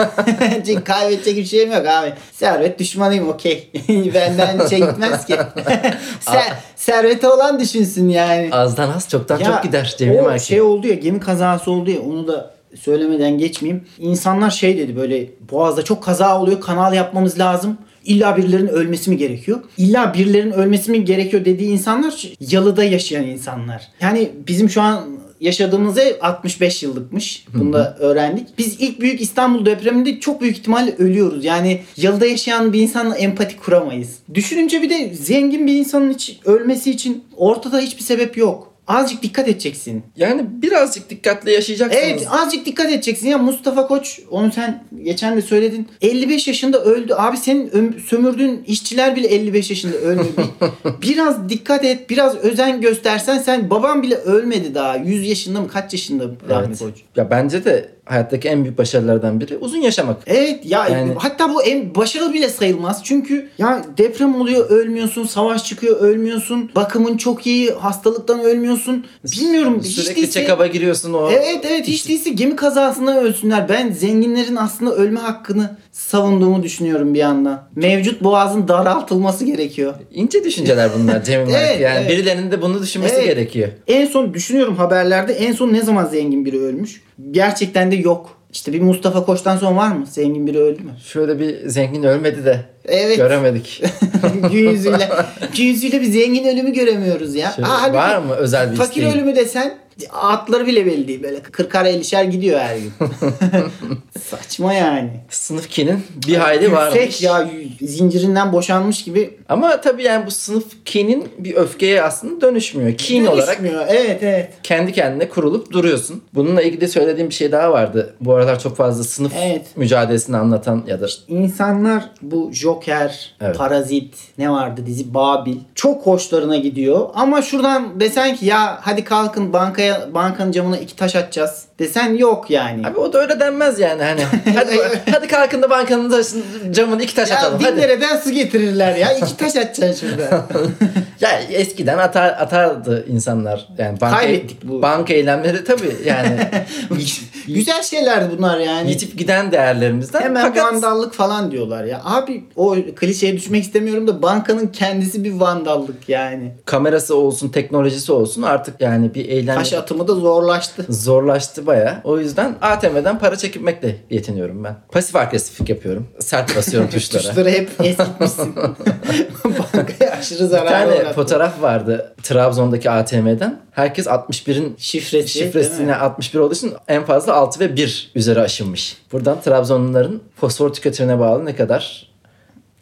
Çünkü 0.66 0.84
kaybedecek 0.84 1.36
bir 1.36 1.44
şeyim 1.44 1.72
yok 1.72 1.86
abi. 1.86 2.12
Servet 2.32 2.78
düşmanıyım 2.78 3.28
okey. 3.28 3.70
Benden 4.14 4.66
şey 4.66 4.78
gitmez 4.78 5.26
ki. 5.26 5.36
Ser, 6.20 6.52
serveti 6.76 7.28
olan 7.28 7.60
düşünsün 7.60 8.08
yani. 8.08 8.48
Azdan 8.52 8.90
az 8.90 9.08
çoktan 9.08 9.38
Ya, 9.38 9.44
çok 9.44 9.62
gider 9.62 9.94
Cemil 9.98 10.18
o 10.18 10.22
Marki. 10.22 10.46
şey 10.46 10.60
oldu 10.60 10.86
ya 10.86 10.94
gemi 10.94 11.20
kazası 11.20 11.70
oldu 11.70 11.90
ya 11.90 12.00
onu 12.00 12.28
da 12.28 12.50
söylemeden 12.80 13.38
geçmeyeyim. 13.38 13.84
İnsanlar 13.98 14.50
şey 14.50 14.78
dedi 14.78 14.96
böyle 14.96 15.26
boğazda 15.52 15.82
çok 15.84 16.02
kaza 16.02 16.40
oluyor 16.40 16.60
kanal 16.60 16.94
yapmamız 16.94 17.38
lazım. 17.38 17.78
İlla 18.04 18.36
birilerinin 18.36 18.68
ölmesi 18.68 19.10
mi 19.10 19.16
gerekiyor? 19.16 19.60
İlla 19.78 20.14
birilerinin 20.14 20.52
ölmesi 20.52 20.90
mi 20.90 21.04
gerekiyor 21.04 21.44
dediği 21.44 21.68
insanlar 21.68 22.28
yalıda 22.40 22.84
yaşayan 22.84 23.24
insanlar. 23.24 23.88
Yani 24.00 24.30
bizim 24.48 24.70
şu 24.70 24.82
an 24.82 25.20
yaşadığımız 25.40 25.98
ev 25.98 26.14
65 26.20 26.82
yıllıkmış. 26.82 27.44
Bunu 27.54 27.72
da 27.72 27.96
öğrendik. 27.98 28.46
Biz 28.58 28.76
ilk 28.80 29.00
büyük 29.00 29.20
İstanbul 29.20 29.66
depreminde 29.66 30.20
çok 30.20 30.40
büyük 30.40 30.58
ihtimalle 30.58 30.94
ölüyoruz. 30.98 31.44
Yani 31.44 31.80
yalıda 31.96 32.26
yaşayan 32.26 32.72
bir 32.72 32.80
insanla 32.80 33.16
empati 33.16 33.56
kuramayız. 33.56 34.18
Düşününce 34.34 34.82
bir 34.82 34.90
de 34.90 35.14
zengin 35.14 35.66
bir 35.66 35.74
insanın 35.74 36.12
hiç 36.12 36.40
ölmesi 36.44 36.90
için 36.90 37.24
ortada 37.36 37.78
hiçbir 37.78 38.02
sebep 38.02 38.36
yok. 38.36 38.69
Azıcık 38.90 39.22
dikkat 39.22 39.48
edeceksin. 39.48 40.02
Yani 40.16 40.42
birazcık 40.62 41.10
dikkatli 41.10 41.52
yaşayacaksınız. 41.52 42.04
Evet 42.06 42.26
azıcık 42.30 42.66
dikkat 42.66 42.86
edeceksin. 42.92 43.28
Ya 43.28 43.38
Mustafa 43.38 43.86
Koç 43.86 44.20
onu 44.30 44.52
sen 44.52 44.84
geçen 45.04 45.36
de 45.36 45.42
söyledin. 45.42 45.88
55 46.02 46.48
yaşında 46.48 46.84
öldü. 46.84 47.14
Abi 47.16 47.36
senin 47.36 47.68
öm- 47.68 48.00
sömürdüğün 48.06 48.64
işçiler 48.66 49.16
bile 49.16 49.28
55 49.28 49.70
yaşında. 49.70 49.92
Bir- 49.92 51.02
biraz 51.02 51.48
dikkat 51.48 51.84
et. 51.84 52.10
Biraz 52.10 52.36
özen 52.36 52.80
göstersen 52.80 53.38
sen 53.38 53.70
baban 53.70 54.02
bile 54.02 54.14
ölmedi 54.14 54.74
daha. 54.74 54.96
100 54.96 55.28
yaşında 55.28 55.60
mı 55.60 55.68
kaç 55.68 55.92
yaşında 55.92 56.24
Rahmi 56.48 56.66
Evet. 56.68 56.78
Koç? 56.78 56.94
Ya 57.16 57.30
bence 57.30 57.64
de 57.64 57.88
hayattaki 58.04 58.48
en 58.48 58.64
büyük 58.64 58.78
başarılardan 58.78 59.40
biri 59.40 59.56
uzun 59.56 59.78
yaşamak. 59.78 60.16
Evet 60.26 60.66
ya 60.66 60.88
Yani- 60.88 61.14
hatta 61.18 61.54
bu 61.54 61.62
en 61.62 61.94
başarılı 61.94 62.32
bile 62.34 62.48
sayılmaz. 62.48 63.00
Çünkü 63.04 63.48
ya 63.58 63.84
deprem 63.98 64.34
oluyor 64.40 64.70
ölmüyorsun, 64.70 65.24
savaş 65.26 65.64
çıkıyor 65.64 66.00
ölmüyorsun, 66.00 66.70
bakımın 66.74 67.16
çok 67.16 67.46
iyi, 67.46 67.70
hastalıktan 67.70 68.40
ölmüyorsun. 68.40 69.06
Bilmiyorum 69.32 69.80
hiç 69.84 69.94
Sürekli 69.94 70.16
değilse- 70.22 70.40
check-up'a 70.40 70.66
giriyorsun 70.66 71.12
o. 71.12 71.30
Evet 71.30 71.64
evet 71.70 71.88
hiç 71.88 72.08
değilse 72.08 72.30
gemi 72.30 72.56
kazasında 72.56 73.20
ölsünler. 73.20 73.68
Ben 73.68 73.92
zenginlerin 73.92 74.56
aslında 74.56 74.94
ölme 74.94 75.20
hakkını 75.20 75.76
savunduğumu 75.92 76.62
düşünüyorum 76.62 77.14
bir 77.14 77.18
yandan. 77.18 77.68
Mevcut 77.76 78.24
boğazın 78.24 78.68
daraltılması 78.68 79.44
gerekiyor. 79.44 79.94
İnce 80.12 80.44
düşünceler 80.44 80.90
bunlar 80.98 81.24
Cemil. 81.24 81.52
Evet, 81.58 81.80
Yani 81.80 81.98
evet. 82.00 82.10
birilerinin 82.10 82.50
de 82.50 82.62
bunu 82.62 82.82
düşünmesi 82.82 83.14
Evet. 83.14 83.26
gerekiyor. 83.26 83.68
En 83.86 84.06
son 84.06 84.34
düşünüyorum 84.34 84.76
haberlerde 84.76 85.32
en 85.32 85.52
son 85.52 85.72
ne 85.72 85.82
zaman 85.82 86.04
zengin 86.04 86.44
biri 86.44 86.60
ölmüş? 86.60 87.02
Gerçekten 87.30 87.90
de 87.92 87.96
yok. 87.96 88.36
İşte 88.52 88.72
bir 88.72 88.80
Mustafa 88.80 89.24
Koç'tan 89.24 89.56
sonra 89.56 89.76
var 89.76 89.88
mı? 89.92 90.06
Zengin 90.06 90.46
biri 90.46 90.58
öldü 90.58 90.82
mü? 90.82 90.90
Şöyle 91.06 91.38
bir 91.38 91.68
zengin 91.68 92.02
ölmedi 92.02 92.44
de 92.44 92.60
Evet. 92.88 93.16
göremedik. 93.16 93.82
gün 94.52 94.70
yüzüyle, 94.70 95.08
gün 95.56 95.64
yüzüyle 95.64 96.00
bir 96.00 96.06
zengin 96.06 96.44
ölümü 96.48 96.72
göremiyoruz 96.72 97.34
ya. 97.34 97.50
Şöyle 97.56 97.68
Aa, 97.68 97.92
var 97.94 98.18
mı 98.18 98.34
özel 98.34 98.72
bir 98.72 98.76
Fakir 98.76 99.02
isteğin? 99.02 99.16
ölümü 99.16 99.36
desen 99.36 99.74
atları 100.08 100.66
bile 100.66 100.86
belli 100.86 101.08
değil. 101.08 101.22
Böyle 101.22 101.38
40'ar 101.38 101.88
50'şer 101.88 102.30
gidiyor 102.30 102.60
her 102.60 102.76
gün. 102.76 102.92
Saçma 104.30 104.72
yani. 104.72 105.10
Sınıf 105.30 105.68
kinin 105.68 106.04
bir 106.26 106.36
hayli 106.36 106.72
varmış. 106.72 107.00
Yüksek 107.00 107.22
ya 107.22 107.50
zincirinden 107.80 108.52
boşanmış 108.52 109.04
gibi 109.04 109.38
Ama 109.48 109.80
tabii 109.80 110.02
yani 110.02 110.26
bu 110.26 110.30
sınıf 110.30 110.64
kinin 110.84 111.28
bir 111.38 111.54
öfkeye 111.54 112.02
aslında 112.02 112.40
dönüşmüyor. 112.40 112.98
Kin 112.98 113.26
olarak 113.26 113.58
dönüşmüyor. 113.58 113.86
Evet 113.88 114.22
evet. 114.22 114.50
kendi 114.62 114.92
kendine 114.92 115.28
kurulup 115.28 115.72
duruyorsun. 115.72 116.22
Bununla 116.34 116.62
ilgili 116.62 116.88
söylediğim 116.88 117.28
bir 117.28 117.34
şey 117.34 117.52
daha 117.52 117.72
vardı. 117.72 118.14
Bu 118.20 118.34
aralar 118.34 118.58
çok 118.58 118.76
fazla 118.76 119.04
sınıf 119.04 119.32
Evet. 119.36 119.66
mücadelesini 119.76 120.36
anlatan 120.36 120.84
ya 120.86 121.00
da 121.00 121.06
İnsanlar 121.28 122.10
bu 122.22 122.50
Joker, 122.52 123.34
Evet. 123.40 123.56
Parazit, 123.56 124.14
ne 124.38 124.50
vardı 124.50 124.82
dizi 124.86 125.14
Babil 125.14 125.56
çok 125.74 126.06
hoşlarına 126.06 126.56
gidiyor. 126.56 127.08
Ama 127.14 127.42
şuradan 127.42 128.00
desen 128.00 128.36
ki 128.36 128.46
ya 128.46 128.78
hadi 128.82 129.04
kalkın 129.04 129.52
bankaya 129.52 129.89
bankanın 130.14 130.52
camına 130.52 130.78
iki 130.78 130.96
taş 130.96 131.16
atacağız 131.16 131.64
desen 131.78 132.14
yok 132.14 132.50
yani. 132.50 132.86
Abi 132.86 132.98
o 132.98 133.12
da 133.12 133.20
öyle 133.20 133.40
denmez 133.40 133.78
yani 133.80 134.02
hani. 134.02 134.22
Hadi, 134.56 134.78
hadi 135.12 135.28
kalkın 135.28 135.62
da 135.62 135.70
bankanın 135.70 136.10
taşın- 136.10 136.72
camını 136.72 137.02
iki 137.02 137.14
taş 137.14 137.30
ya 137.30 137.36
atalım. 137.38 137.58
bin 137.58 137.64
Hadi. 137.64 138.20
su 138.24 138.30
getirirler 138.30 138.94
ya? 138.96 139.12
iki 139.12 139.36
taş 139.36 139.56
atacaksın 139.56 140.08
şurada. 140.08 140.46
Ya 141.20 141.40
eskiden 141.40 141.98
atar, 141.98 142.28
atardı 142.28 143.06
insanlar. 143.08 143.68
Yani 143.78 144.00
banka, 144.00 144.16
Kaybettik 144.16 144.68
bu. 144.68 144.82
Banka 144.82 145.12
eylemleri 145.14 145.64
tabii 145.64 145.96
yani 146.06 146.38
Güzel 147.46 147.82
şeylerdi 147.82 148.38
bunlar 148.38 148.58
yani. 148.58 148.90
yitip 148.90 149.18
giden 149.18 149.52
değerlerimizden. 149.52 150.20
Hemen 150.20 150.42
Fakat 150.42 150.72
vandallık 150.74 151.14
falan 151.14 151.50
diyorlar 151.50 151.84
ya. 151.84 152.00
Abi 152.04 152.44
o 152.56 152.76
klişeye 152.96 153.36
düşmek 153.36 153.62
istemiyorum 153.64 154.06
da 154.06 154.22
bankanın 154.22 154.66
kendisi 154.66 155.24
bir 155.24 155.32
vandallık 155.32 156.08
yani. 156.08 156.52
kamerası 156.64 157.16
olsun, 157.16 157.48
teknolojisi 157.48 158.12
olsun 158.12 158.42
artık 158.42 158.80
yani 158.80 159.14
bir 159.14 159.28
eylem 159.28 159.54
Taş 159.56 159.72
atımı 159.72 160.08
da 160.08 160.14
zorlaştı. 160.14 160.86
zorlaştı 160.88 161.66
baya. 161.66 162.00
O 162.04 162.18
yüzden 162.18 162.54
ATM'den 162.62 163.18
para 163.18 163.36
çekmekle 163.36 163.96
yetiniyorum 164.10 164.64
ben. 164.64 164.76
Pasif 164.92 165.16
agresiflik 165.16 165.68
yapıyorum. 165.68 166.08
Sert 166.20 166.56
basıyorum 166.56 166.90
tuşlara. 166.92 167.22
Tuşları 167.22 167.50
hep 167.50 167.70
eskitmişsin. 167.84 168.54
Bankaya 169.44 170.12
aşırı 170.18 170.44
Bir 170.44 170.48
zarar 170.48 170.68
tane 170.68 171.09
uğrattı. 171.10 171.22
fotoğraf 171.22 171.62
vardı 171.62 172.14
Trabzon'daki 172.22 172.90
ATM'den. 172.90 173.60
Herkes 173.70 174.06
61'in 174.06 174.74
Şifresi, 174.78 175.38
şifresine 175.38 175.86
mi? 175.86 175.94
61 175.94 176.38
olduğu 176.38 176.54
için 176.54 176.72
en 176.88 177.04
fazla 177.04 177.32
%6 177.32 177.60
ve 177.60 177.76
1 177.76 178.10
üzeri 178.14 178.40
aşınmış. 178.40 178.96
Buradan 179.12 179.40
Trabzonluların 179.40 180.22
fosfor 180.36 180.72
tüketimine 180.72 181.18
bağlı 181.18 181.44
ne 181.44 181.56
kadar 181.56 182.10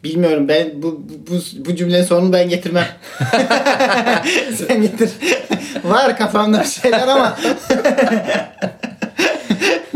Bilmiyorum 0.03 0.47
ben 0.47 0.81
bu, 0.81 1.03
bu, 1.29 1.65
bu 1.65 1.75
cümlenin 1.75 2.03
sonunu 2.03 2.33
ben 2.33 2.49
getirmem. 2.49 2.87
Sen 4.55 4.81
getir. 4.81 5.09
Var 5.83 6.17
kafamda 6.17 6.63
şeyler 6.63 7.07
ama 7.07 7.37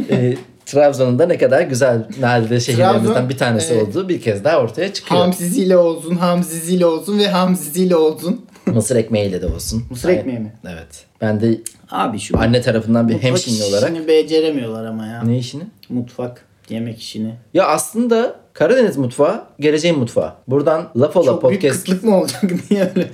e, 0.10 0.36
Trabzon'un 0.74 1.20
da 1.20 1.25
ne 1.25 1.38
kadar 1.38 1.62
güzel 1.62 2.08
nadide 2.20 2.60
şehirlerimizden 2.60 3.30
bir 3.30 3.38
tanesi 3.38 3.74
evet. 3.74 3.88
olduğu 3.88 4.10
bir 4.10 4.22
kez 4.22 4.44
daha 4.44 4.60
ortaya 4.60 4.94
çıkıyor. 4.94 5.22
hamsiziyle 5.22 5.77
olsun, 5.77 6.15
hamsiziyle 6.15 6.86
olsun 6.86 7.20
ve 7.20 7.27
hamsiziyle 7.27 7.96
olsun. 7.96 8.46
Mısır 8.65 8.96
ekmeğiyle 8.96 9.42
de 9.42 9.46
olsun. 9.46 9.84
Mısır 9.89 10.10
ekmeği 10.10 10.39
mi? 10.39 10.53
Evet. 10.70 11.06
Ben 11.22 11.42
de 11.42 11.58
Abi 11.92 12.20
şu 12.20 12.39
anne 12.39 12.62
tarafından 12.62 13.08
bir 13.08 13.13
mutfak 13.13 13.30
hemşinli 13.30 13.63
olarak. 13.63 13.89
işini 13.92 14.08
beceremiyorlar 14.08 14.86
ama 14.86 15.06
ya. 15.06 15.24
Ne 15.24 15.38
işini? 15.38 15.63
Mutfak, 15.89 16.46
yemek 16.70 17.00
işini. 17.00 17.36
Ya 17.53 17.68
aslında 17.68 18.36
Karadeniz 18.53 18.98
mutfağı 18.98 19.44
geleceğin 19.60 20.00
mutfağı. 20.00 20.34
Buradan 20.48 20.89
laf 20.96 21.15
ola 21.18 21.25
Çok 21.25 21.50
büyük 21.50 21.62
podcast. 21.62 21.86
kıtlık 21.86 22.03
mı 22.03 22.18
olacak 22.20 22.44
diye 22.70 22.92
öyle. 22.96 23.10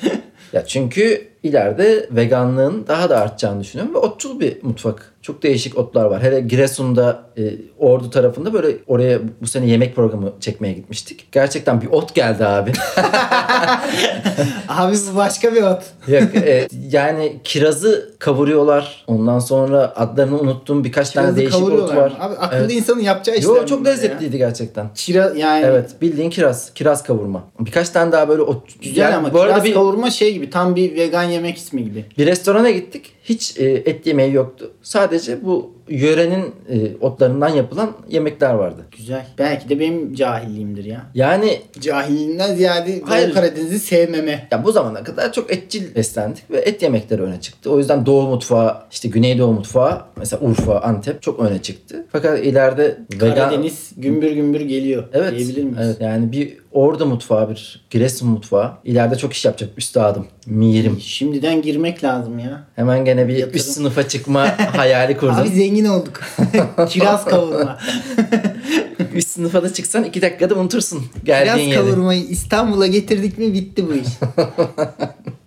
Ya 0.54 0.66
çünkü 0.66 1.29
ileride 1.44 2.10
veganlığın 2.12 2.86
daha 2.88 3.10
da 3.10 3.22
artacağını 3.22 3.62
düşünüyorum 3.62 3.96
ve 3.96 3.98
otçul 3.98 4.40
bir 4.40 4.64
mutfak. 4.64 5.14
Çok 5.22 5.44
değişik 5.44 5.78
otlar 5.78 6.06
var. 6.06 6.24
Hele 6.24 6.42
Giresun'da 6.42 7.24
e, 7.38 7.42
Ordu 7.80 8.10
tarafında 8.10 8.54
böyle 8.54 8.78
oraya 8.88 9.20
bu 9.42 9.48
sene 9.48 9.66
yemek 9.66 9.96
programı 9.96 10.34
çekmeye 10.40 10.74
gitmiştik. 10.74 11.32
Gerçekten 11.32 11.82
bir 11.82 11.88
ot 11.88 12.16
geldi 12.16 12.46
abi. 12.46 12.72
Abi 14.68 14.96
bu 15.12 15.16
başka 15.16 15.54
bir 15.54 15.62
ot. 15.62 15.84
Yok, 16.08 16.36
e, 16.36 16.68
yani 16.92 17.40
kirazı 17.44 18.10
kavuruyorlar. 18.20 19.04
Ondan 19.08 19.40
sonra 19.40 19.94
adlarını 19.96 20.40
unuttuğum 20.40 20.84
birkaç 20.84 21.10
tane 21.10 21.26
Kirazı 21.26 21.40
değişik 21.40 21.80
ot 21.80 21.96
var. 21.96 22.14
Abi 22.20 22.36
akıllı 22.36 22.60
Evet. 22.60 22.74
insanın 22.74 23.02
yapacağı 23.02 23.36
işler. 23.36 23.50
Yo 23.50 23.66
çok 23.66 23.80
bunlar 23.80 23.90
ya. 23.90 23.96
lezzetliydi 23.96 24.38
gerçekten. 24.38 24.88
Kira 24.96 25.34
yani 25.36 25.66
Evet 25.66 25.90
bildiğin 26.02 26.30
kiraz. 26.30 26.74
Kiraz 26.74 27.04
kavurma. 27.04 27.44
Birkaç 27.60 27.90
tane 27.90 28.12
daha 28.12 28.30
böyle 28.30 28.42
ot. 28.42 28.82
güzel 28.82 29.02
Yani 29.02 29.16
ama 29.16 29.34
bu 29.34 29.42
arada 29.42 29.54
kiraz 29.54 29.66
bir, 29.66 29.74
kavurma 29.74 30.10
şey 30.10 30.34
gibi 30.34 30.50
tam 30.50 30.76
bir 30.76 30.96
vegan 30.96 31.29
yemek 31.30 31.58
ismi 31.58 31.84
gibi. 31.84 32.06
bir 32.18 32.26
restorana 32.26 32.70
gittik. 32.72 33.12
Hiç 33.30 33.58
e, 33.58 33.66
et 33.66 34.08
yemeği 34.08 34.34
yoktu. 34.34 34.72
Sadece 34.82 35.46
bu 35.46 35.72
yörenin 35.90 36.46
e, 36.70 36.98
otlarından 37.02 37.50
yapılan 37.50 37.92
yemekler 38.10 38.54
vardı. 38.54 38.86
Güzel. 38.98 39.26
Belki 39.38 39.70
de 39.70 39.80
benim 39.80 40.14
cahilliğimdir 40.14 40.86
ya. 40.86 41.02
Yani 41.16 41.62
Cahilliğinden 41.80 42.56
ziyade 42.56 43.02
Hayır. 43.06 43.34
Karadeniz'i 43.34 43.80
sevmeme. 43.80 44.48
ya 44.52 44.64
bu 44.64 44.72
zamana 44.72 45.04
kadar 45.04 45.34
çok 45.34 45.52
etçil 45.52 45.96
beslendik 45.96 46.52
ve 46.52 46.58
et 46.58 46.84
yemekleri 46.84 47.22
öne 47.22 47.42
çıktı. 47.42 47.72
O 47.72 47.78
yüzden 47.78 48.06
Doğu 48.06 48.28
mutfağı, 48.28 48.78
işte 48.92 49.10
Güneydoğu 49.10 49.54
mutfağı, 49.54 50.02
mesela 50.18 50.42
Urfa, 50.46 50.80
Antep 50.80 51.22
çok 51.22 51.40
öne 51.40 51.62
çıktı. 51.62 52.06
Fakat 52.12 52.40
ileride 52.40 52.98
vegan 53.14 53.36
Karadeniz 53.36 53.92
gümbür 53.98 54.32
gümbür 54.32 54.62
geliyor 54.62 55.04
Evet. 55.14 55.38
diyebilir 55.38 55.64
miyiz? 55.64 55.78
Evet 55.82 55.98
yani 56.02 56.32
bir 56.32 56.58
Ordu 56.72 57.06
mutfağı, 57.06 57.50
bir 57.50 57.86
Giresun 57.90 58.30
mutfağı. 58.30 58.72
İleride 58.84 59.16
çok 59.16 59.34
iş 59.34 59.46
yapacak 59.46 59.70
üstadım. 59.78 60.28
Mirim. 60.46 61.00
Şimdiden 61.00 61.62
girmek 61.62 62.04
lazım 62.04 62.40
ya. 62.40 62.64
Hemen 62.76 63.06
gene 63.06 63.19
bir 63.28 63.34
Yatırım. 63.36 63.56
üst 63.58 63.72
sınıfa 63.72 64.08
çıkma 64.08 64.56
hayali 64.76 65.18
kurdum. 65.18 65.36
Abi 65.36 65.50
zengin 65.50 65.86
olduk. 65.86 66.22
Kiraz 66.90 67.26
kavurma. 67.26 67.80
üst 69.14 69.30
sınıfa 69.30 69.64
da 69.64 69.74
çıksan 69.74 70.04
iki 70.04 70.22
dakikada 70.22 70.56
unutursun 70.56 71.06
geldiğin 71.24 71.56
Kiraz 71.56 71.68
yeri. 71.86 71.92
kavurmayı 71.92 72.24
İstanbul'a 72.24 72.88
getirdik 72.88 73.38
mi 73.38 73.54
bitti 73.54 73.88
bu 73.88 73.94
iş. 73.94 74.08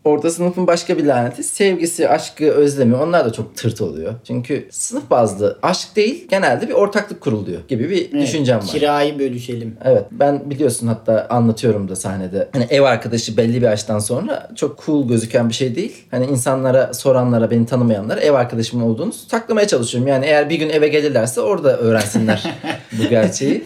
Orta 0.05 0.31
sınıfın 0.31 0.67
başka 0.67 0.99
bir 0.99 1.05
laneti 1.05 1.43
sevgisi, 1.43 2.09
aşkı, 2.09 2.45
özlemi 2.45 2.97
onlar 2.97 3.25
da 3.25 3.33
çok 3.33 3.57
tırt 3.57 3.81
oluyor. 3.81 4.15
Çünkü 4.27 4.69
sınıf 4.71 5.11
bazlı 5.11 5.59
aşk 5.63 5.97
değil 5.97 6.29
genelde 6.29 6.69
bir 6.69 6.73
ortaklık 6.73 7.21
kuruluyor 7.21 7.61
gibi 7.69 7.91
bir 7.91 8.11
Evet, 8.13 8.13
düşüncem 8.13 8.59
var. 8.59 8.67
Kirayı 8.67 9.19
bölüşelim. 9.19 9.77
Evet 9.85 10.05
ben 10.11 10.51
biliyorsun 10.51 10.87
hatta 10.87 11.27
anlatıyorum 11.31 11.89
da 11.89 11.97
sahnede. 11.97 12.49
Hani 12.53 12.67
ev 12.71 12.83
arkadaşı 12.83 13.37
belli 13.37 13.57
bir 13.57 13.67
yaştan 13.67 13.99
sonra 13.99 14.51
çok 14.57 14.85
cool 14.87 15.09
gözüken 15.09 15.49
bir 15.49 15.55
şey 15.55 15.75
değil. 15.75 16.05
Hani 16.11 16.27
insanlara 16.27 16.95
soranlara 16.95 17.51
beni 17.51 17.67
tanımayanlara 17.67 18.21
ev 18.21 18.33
arkadaşımın 18.33 18.85
olduğunu 18.85 19.13
saklamaya 19.13 19.67
çalışıyorum. 19.67 20.09
Yani 20.09 20.27
eğer 20.27 20.51
bir 20.51 20.57
gün 20.57 20.69
eve 20.69 20.89
gelirlerse 20.89 21.41
orada 21.41 21.79
öğrensinler 21.79 22.45
bu 22.93 23.09
gerçeği. 23.09 23.65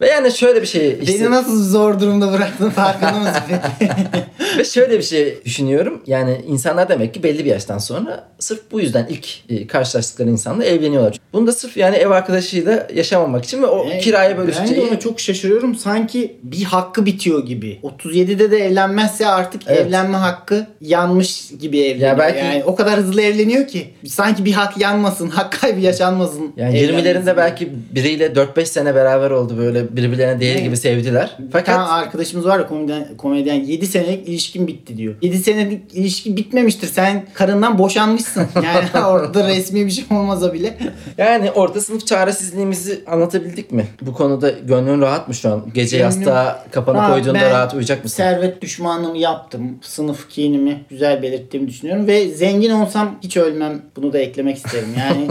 Ve 0.00 0.08
yani 0.08 0.32
şöyle 0.32 0.62
bir 0.62 0.66
şey 0.66 0.98
işte 1.02 1.20
Beni 1.20 1.30
nasıl 1.30 1.64
zor 1.64 2.00
durumda 2.00 2.32
bıraktın 2.32 2.70
farkında 2.70 3.12
mısın 3.12 3.42
ve 4.58 4.64
şöyle 4.64 4.98
bir 4.98 5.02
şey 5.02 5.44
düşünüyorum. 5.44 5.71
Yani 6.06 6.40
insanlar 6.48 6.88
demek 6.88 7.14
ki 7.14 7.22
belli 7.22 7.44
bir 7.44 7.50
yaştan 7.50 7.78
sonra 7.78 8.24
sırf 8.38 8.60
bu 8.72 8.80
yüzden 8.80 9.06
ilk 9.10 9.50
e, 9.50 9.66
karşılaştıkları 9.66 10.30
insanla 10.30 10.64
evleniyorlar. 10.64 11.16
Bunu 11.32 11.46
da 11.46 11.52
sırf 11.52 11.76
yani 11.76 11.96
ev 11.96 12.10
arkadaşıyla 12.10 12.86
yaşamamak 12.94 13.44
için 13.44 13.62
ve 13.62 13.66
o 13.66 13.88
E, 13.90 13.98
kiraya 13.98 14.38
Ben 14.38 14.46
de 14.76 14.80
ona 14.90 14.98
çok 14.98 15.20
şaşırıyorum. 15.20 15.74
Sanki 15.74 16.36
bir 16.42 16.62
hakkı 16.64 17.06
bitiyor 17.06 17.46
gibi. 17.46 17.78
37'de 17.82 18.50
de 18.50 18.58
evlenmezse 18.58 19.26
artık 19.26 19.62
Evet. 19.66 19.86
evlenme 19.86 20.16
hakkı 20.16 20.66
yanmış 20.80 21.48
gibi 21.60 21.80
evleniyor. 21.80 22.08
Ya 22.08 22.18
belki- 22.18 22.38
Yani 22.38 22.64
o 22.64 22.74
kadar 22.74 22.98
hızlı 22.98 23.22
evleniyor 23.22 23.66
ki. 23.66 23.86
Sanki 24.06 24.44
bir 24.44 24.52
hak 24.52 24.78
yanmasın, 24.78 25.28
hak 25.28 25.52
kaybı 25.60 25.80
yaşanmasın. 25.80 26.52
Yani 26.56 26.78
evlenmesi 26.78 27.08
20'lerinde 27.08 27.20
gibi. 27.30 27.36
belki 27.36 27.72
biriyle 27.94 28.26
4-5 28.26 28.64
sene 28.66 28.94
beraber 28.94 29.30
oldu 29.30 29.58
böyle 29.58 29.96
birbirlerine 29.96 30.40
deli 30.40 30.50
Evet. 30.50 30.62
gibi 30.64 30.76
sevdiler. 30.76 31.36
Bir 31.38 31.50
Fakat 31.52 31.78
arkadaşımız 31.90 32.46
var 32.46 32.58
ya 32.58 32.66
komedyen, 32.66 33.16
komedyen 33.16 33.54
7 33.64 33.86
senelik 33.86 34.28
ilişkin 34.28 34.66
bitti 34.66 34.96
diyor. 34.96 35.14
7 35.22 35.38
senelik 35.62 35.94
ilişki 35.94 36.36
bitmemiştir. 36.36 36.86
Sen 36.88 37.24
karından 37.34 37.78
boşanmışsın. 37.78 38.46
Yani 38.62 39.04
orada 39.06 39.48
resmi 39.48 39.86
bir 39.86 39.90
şey 39.90 40.04
olmasa 40.10 40.52
bile. 40.52 40.78
yani 41.18 41.50
orta 41.50 41.80
sınıf 41.80 42.06
çaresizliğimizi 42.06 43.04
anlatabildik 43.06 43.72
mi? 43.72 43.86
Bu 44.02 44.12
konuda 44.12 44.50
gönlün 44.50 45.00
rahat 45.00 45.28
mı 45.28 45.34
şu 45.34 45.52
an? 45.52 45.64
Gece 45.74 45.96
Gönlüm 45.96 46.10
yastığa 46.10 46.64
rahat. 46.86 47.12
koyduğunda 47.12 47.50
rahat 47.50 47.72
uyuyacak 47.72 48.04
mısın? 48.04 48.16
Servet 48.16 48.62
düşmanlığımı 48.62 49.18
yaptım. 49.18 49.78
Sınıf 49.82 50.28
kinimi 50.28 50.84
güzel 50.90 51.22
belirttiğimi 51.22 51.68
düşünüyorum. 51.68 52.06
Ve 52.06 52.28
zengin 52.28 52.70
olsam 52.70 53.14
hiç 53.22 53.36
ölmem. 53.36 53.82
Bunu 53.96 54.12
da 54.12 54.18
eklemek 54.18 54.56
isterim. 54.56 54.88
Yani 54.98 55.28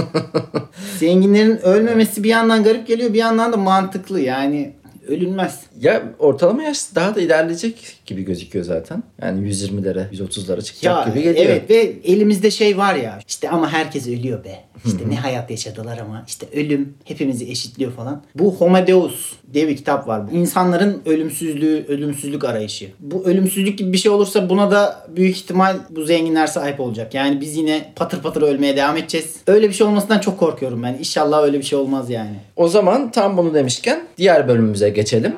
zenginlerin 1.00 1.58
ölmemesi 1.58 2.24
bir 2.24 2.30
yandan 2.30 2.63
garip 2.63 2.88
geliyor. 2.88 3.13
Bir 3.13 3.20
yandan 3.20 3.54
da 3.54 3.58
mantıklı. 3.58 4.20
Yani 4.20 4.74
ölünmez. 5.12 5.60
Ya 5.82 6.04
ortalama 6.19 6.63
yaş 6.63 6.80
daha 6.95 7.15
da 7.15 7.21
ilerleyecek 7.21 7.97
gibi 8.06 8.24
gözüküyor 8.24 8.65
zaten. 8.65 9.04
Yani 9.21 9.50
120'lere, 9.50 10.10
130'lara 10.12 10.62
çıkacak 10.63 11.08
Ya 11.08 11.13
gibi 11.13 11.24
geliyor. 11.24 11.45
evet 11.45 11.69
ve 11.69 11.76
elimizde 12.04 12.52
şey 12.52 12.78
var 12.78 12.95
ya 12.95 13.19
işte 13.28 13.50
ama 13.50 13.71
herkes 13.74 14.08
ölüyor 14.08 14.43
be. 14.43 14.63
İşte 14.86 15.10
ne 15.10 15.15
hayat 15.15 15.52
yaşadılar 15.52 15.97
ama 15.97 16.24
işte 16.28 16.45
ölüm 16.54 16.93
hepimizi 17.04 17.45
eşitliyor 17.52 17.91
falan. 17.91 18.24
Bu 18.36 18.56
Homo 18.56 18.88
Deus 18.88 19.34
diye 19.54 19.68
bir 19.68 19.78
kitap 19.78 20.08
var. 20.08 20.22
İnsanların 20.32 21.02
ölümsüzlüğü, 21.06 21.86
ölümsüzlük 21.88 22.44
arayışı. 22.44 22.92
Bu 23.00 23.26
ölümsüzlük 23.26 23.78
gibi 23.78 23.94
bir 23.94 23.98
şey 23.98 24.12
olursa 24.12 24.50
buna 24.50 24.72
da 24.72 25.08
büyük 25.16 25.36
ihtimal 25.36 25.76
bu 25.90 26.04
zenginler 26.04 26.48
sahip 26.48 26.80
olacak. 26.80 27.14
Yani 27.14 27.42
biz 27.42 27.58
yine 27.58 27.94
patır 27.96 28.22
patır 28.22 28.42
ölmeye 28.42 28.78
devam 28.78 28.98
edeceğiz. 28.98 29.36
Öyle 29.48 29.70
bir 29.70 29.74
şey 29.74 29.88
olmasından 29.88 30.20
çok 30.20 30.40
korkuyorum 30.40 30.84
ben. 30.84 30.94
İnşallah 30.94 31.44
öyle 31.44 31.58
bir 31.58 31.64
şey 31.64 31.80
olmaz 31.80 32.10
yani. 32.10 32.36
O 32.56 32.68
zaman 32.68 33.12
tam 33.12 33.38
bunu 33.38 33.54
demişken 33.54 34.04
diğer 34.18 34.48
bölümümüze 34.48 34.90
geçelim. 34.90 35.36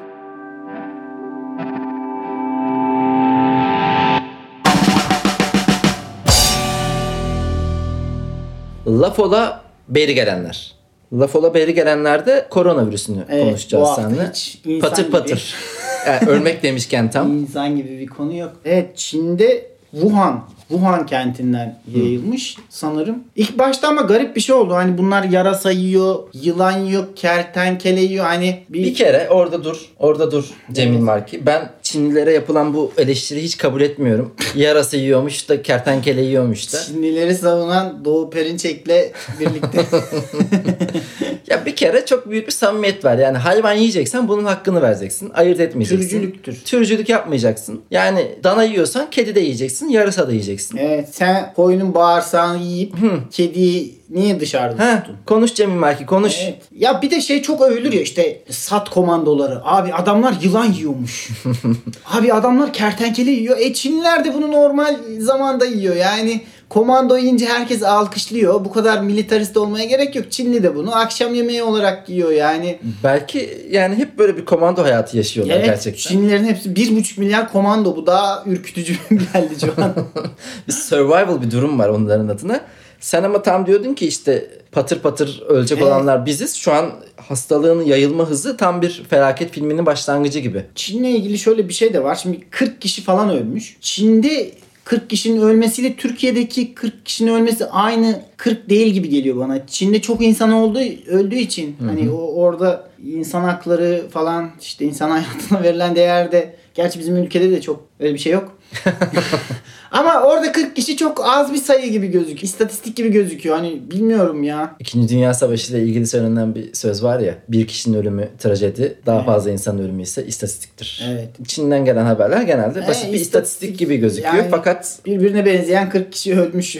Laf 8.87 9.19
ola 9.19 9.63
beri 9.89 10.15
gelenler. 10.15 10.82
Laf 11.19 11.35
ola 11.35 11.53
beri 11.53 11.73
gelenlerde 11.73 12.45
koronavirüsünü 12.49 13.25
Evet, 13.29 13.43
konuşacağız 13.43 13.89
seninle. 13.95 14.79
Patır 14.79 15.03
gibi- 15.03 15.11
patır. 15.11 15.55
Yani 16.07 16.29
ölmek 16.29 16.63
demişken 16.63 17.11
tam. 17.11 17.31
İnsan 17.37 17.75
gibi 17.77 17.99
bir 17.99 18.07
konu 18.07 18.37
yok. 18.37 18.51
Evet 18.65 18.97
Çin'de 18.97 19.72
Wuhan, 19.93 20.43
Wuhan 20.69 21.05
kentinden 21.05 21.79
yayılmış 21.95 22.57
sanırım. 22.69 23.23
İlk 23.35 23.59
başta 23.59 23.87
ama 23.87 24.01
garip 24.01 24.35
bir 24.35 24.41
şey 24.41 24.55
oldu. 24.55 24.73
Hani 24.73 24.97
bunlar 24.97 25.23
yarasa 25.23 25.71
yiyor, 25.71 26.19
yılan 26.33 26.77
yiyor, 26.79 27.15
kertenkele 27.15 28.01
yiyor. 28.01 28.25
Hani 28.25 28.63
bir, 28.69 28.83
Bir 28.83 28.95
kere 28.95 29.29
orada 29.29 29.63
dur. 29.63 29.77
Orada 29.99 30.31
dur 30.31 30.45
Cemil 30.71 30.99
Marki. 30.99 31.45
Ben 31.45 31.71
Çinlilere 31.81 32.33
yapılan 32.33 32.73
bu 32.73 32.91
eleştiriyi 32.97 33.45
hiç 33.45 33.57
kabul 33.57 33.81
etmiyorum. 33.81 34.33
Yarasa 34.55 34.97
yiyormuş 34.97 35.49
da 35.49 35.61
kertenkele 35.61 36.21
yiyormuş 36.21 36.73
da. 36.73 36.79
Çinlileri 36.79 37.35
savunan 37.35 38.05
Doğu 38.05 38.29
Perinçek'le 38.29 39.13
birlikte. 39.39 39.85
Ya 41.49 41.65
bir 41.65 41.75
kere 41.75 42.05
çok 42.05 42.29
büyük 42.29 42.47
bir 42.47 42.51
samimiyet 42.51 43.05
var. 43.05 43.17
Yani 43.17 43.37
hayvan 43.37 43.73
yiyeceksen 43.73 44.27
bunun 44.27 44.45
hakkını 44.45 44.81
vereceksin. 44.81 45.31
Ayırt 45.35 45.59
etmeyeceksin. 45.59 46.09
Türcülüktür. 46.09 46.61
Türcülük 46.65 47.09
yapmayacaksın. 47.09 47.81
Yani 47.91 48.27
dana 48.43 48.63
yiyorsan 48.63 49.09
kedi 49.09 49.35
de 49.35 49.39
yiyeceksin, 49.39 49.89
yarasa 49.89 50.27
da 50.27 50.31
yiyeceksin. 50.31 50.77
evet 50.77 51.09
sen 51.15 51.53
koyunun 51.53 51.93
bağırsağını 51.95 52.63
yiyip 52.63 52.93
kediyi 53.31 53.95
niye 54.09 54.39
dışarıda 54.39 54.83
Ha, 54.85 55.03
tuttun? 55.03 55.17
konuş 55.25 55.53
Cemil 55.53 55.75
Marki 55.75 56.05
konuş. 56.05 56.33
Evet. 56.43 56.61
Ya 56.77 57.01
bir 57.01 57.11
de 57.11 57.21
şey 57.21 57.41
çok 57.41 57.61
övülür 57.61 57.93
ya 57.93 58.01
işte 58.01 58.41
sat 58.49 58.89
komandoları. 58.89 59.61
Abi 59.63 59.93
adamlar 59.93 60.33
yılan 60.41 60.71
yiyormuş. 60.71 61.29
Abi 62.05 62.33
adamlar 62.33 62.73
kertenkele 62.73 63.31
yiyor. 63.31 63.57
E 63.59 63.73
Çinliler 63.73 64.25
de 64.25 64.33
bunu 64.33 64.51
normal 64.51 64.95
zamanda 65.19 65.65
yiyor. 65.65 65.95
Yani 65.95 66.41
komando 66.73 67.17
yiyince 67.17 67.45
herkes 67.45 67.83
alkışlıyor. 67.83 68.65
Bu 68.65 68.71
kadar 68.71 69.01
militarist 69.01 69.57
olmaya 69.57 69.85
gerek 69.85 70.15
yok. 70.15 70.31
Çinli 70.31 70.63
de 70.63 70.75
bunu 70.75 70.95
akşam 70.95 71.33
yemeği 71.33 71.63
olarak 71.63 72.09
yiyor 72.09 72.31
yani. 72.31 72.79
Belki 73.03 73.67
yani 73.71 73.95
hep 73.95 74.17
böyle 74.17 74.37
bir 74.37 74.45
komando 74.45 74.83
hayatı 74.83 75.17
yaşıyorlar 75.17 75.55
Evet 75.55 75.65
gerçekten. 75.65 76.09
Çinlilerin 76.09 76.45
hepsi 76.45 76.75
bir 76.75 76.95
buçuk 76.95 77.17
milyar 77.17 77.51
komando. 77.51 77.95
Bu 77.95 78.07
daha 78.07 78.43
ürkütücü 78.45 78.93
geldi 79.09 79.53
şu 79.61 79.83
an. 79.83 79.93
Bir 80.67 80.73
survival 80.73 81.41
bir 81.41 81.51
durum 81.51 81.79
var 81.79 81.89
onların 81.89 82.27
adına. 82.27 82.61
Sen 82.99 83.23
ama 83.23 83.41
tam 83.41 83.65
diyordun 83.65 83.93
ki 83.93 84.07
işte 84.07 84.49
patır 84.71 84.99
patır 84.99 85.43
ölecek 85.47 85.77
Evet. 85.77 85.87
olanlar 85.87 86.25
biziz. 86.25 86.55
Şu 86.55 86.73
an 86.73 86.91
hastalığın 87.17 87.83
yayılma 87.83 88.29
hızı 88.29 88.57
tam 88.57 88.81
bir 88.81 89.03
felaket 89.09 89.51
filminin 89.51 89.85
başlangıcı 89.85 90.39
gibi. 90.39 90.65
Çin'le 90.75 91.03
ilgili 91.03 91.39
şöyle 91.39 91.69
bir 91.69 91.73
şey 91.73 91.93
de 91.93 92.03
var. 92.03 92.15
Şimdi 92.15 92.39
40 92.49 92.81
kişi 92.81 93.01
falan 93.01 93.29
ölmüş. 93.29 93.77
Çin'de 93.81 94.51
40 94.83 95.09
kişinin 95.09 95.41
ölmesiyle 95.41 95.95
Türkiye'deki 95.95 96.73
40 96.73 97.05
kişinin 97.05 97.33
ölmesi 97.33 97.65
aynı 97.65 98.21
40 98.37 98.69
değil 98.69 98.93
gibi 98.93 99.09
geliyor 99.09 99.37
bana. 99.37 99.67
Çin'de 99.67 100.01
çok 100.01 100.21
insan 100.21 100.51
olduğu 100.51 100.79
öldüğü 101.07 101.35
için 101.35 101.75
hani 101.87 102.11
o 102.11 102.17
orada 102.17 102.89
insan 103.05 103.43
hakları 103.43 104.03
falan 104.11 104.51
işte 104.61 104.85
insan 104.85 105.09
hayatına 105.09 105.63
verilen 105.63 105.95
değerde 105.95 106.55
gerçi 106.73 106.99
bizim 106.99 107.17
ülkede 107.17 107.51
de 107.51 107.61
çok 107.61 107.83
öyle 107.99 108.13
bir 108.13 108.19
şey 108.19 108.33
yok. 108.33 108.57
Ama 109.91 110.21
orada 110.23 110.51
40 110.51 110.75
kişi 110.75 110.97
çok 110.97 111.21
az 111.25 111.53
bir 111.53 111.57
sayı 111.57 111.91
gibi 111.91 112.07
gözüküyor. 112.07 112.41
İstatistik 112.43 112.95
gibi 112.95 113.11
gözüküyor. 113.11 113.55
Hani 113.55 113.81
bilmiyorum 113.91 114.43
ya. 114.43 114.75
İkinci 114.79 115.09
Dünya 115.15 115.33
Savaşı 115.33 115.73
ile 115.73 115.83
ilgili 115.83 116.07
söylenen 116.07 116.55
bir 116.55 116.73
söz 116.73 117.03
var 117.03 117.19
ya. 117.19 117.35
Bir 117.49 117.67
kişinin 117.67 117.97
ölümü 117.97 118.27
trajedi, 118.39 118.95
daha 119.05 119.15
Evet. 119.15 119.25
fazla 119.25 119.51
insan 119.51 119.79
ölümü 119.79 120.01
ise 120.01 120.25
istatistiktir. 120.25 121.03
Evet. 121.11 121.27
Çin'den 121.47 121.85
gelen 121.85 122.05
haberler 122.05 122.41
genelde 122.41 122.87
basit 122.87 123.03
Evet, 123.03 123.13
bir 123.13 123.19
istatistik 123.19 123.79
gibi 123.79 123.97
gözüküyor. 123.97 124.33
yani- 124.35 124.47
Fakat 124.51 124.99
Birbirine 125.05 125.45
benzeyen 125.45 125.89
40 125.89 126.11
kişi 126.11 126.39
ölmüş 126.39 126.77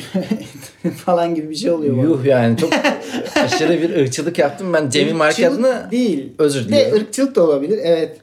falan 1.05 1.35
gibi 1.35 1.49
bir 1.49 1.55
şey 1.55 1.71
oluyor. 1.71 1.97
bana. 1.97 2.03
yuh 2.05 2.25
yani 2.25 2.57
çok 2.57 2.69
aşırı 3.35 3.81
bir 3.81 3.95
ırkçılık 3.95 4.37
yaptım. 4.39 4.73
Ben 4.73 4.89
Cemil 4.89 5.15
Irkçılık 5.27 5.51
adına 5.51 5.91
değil. 5.91 6.33
özür 6.37 6.65
De 6.65 6.69
diliyorum. 6.69 6.97
ırkçılık 7.01 7.35
da 7.35 7.43
olabilir. 7.43 7.79
Evet. 7.83 8.17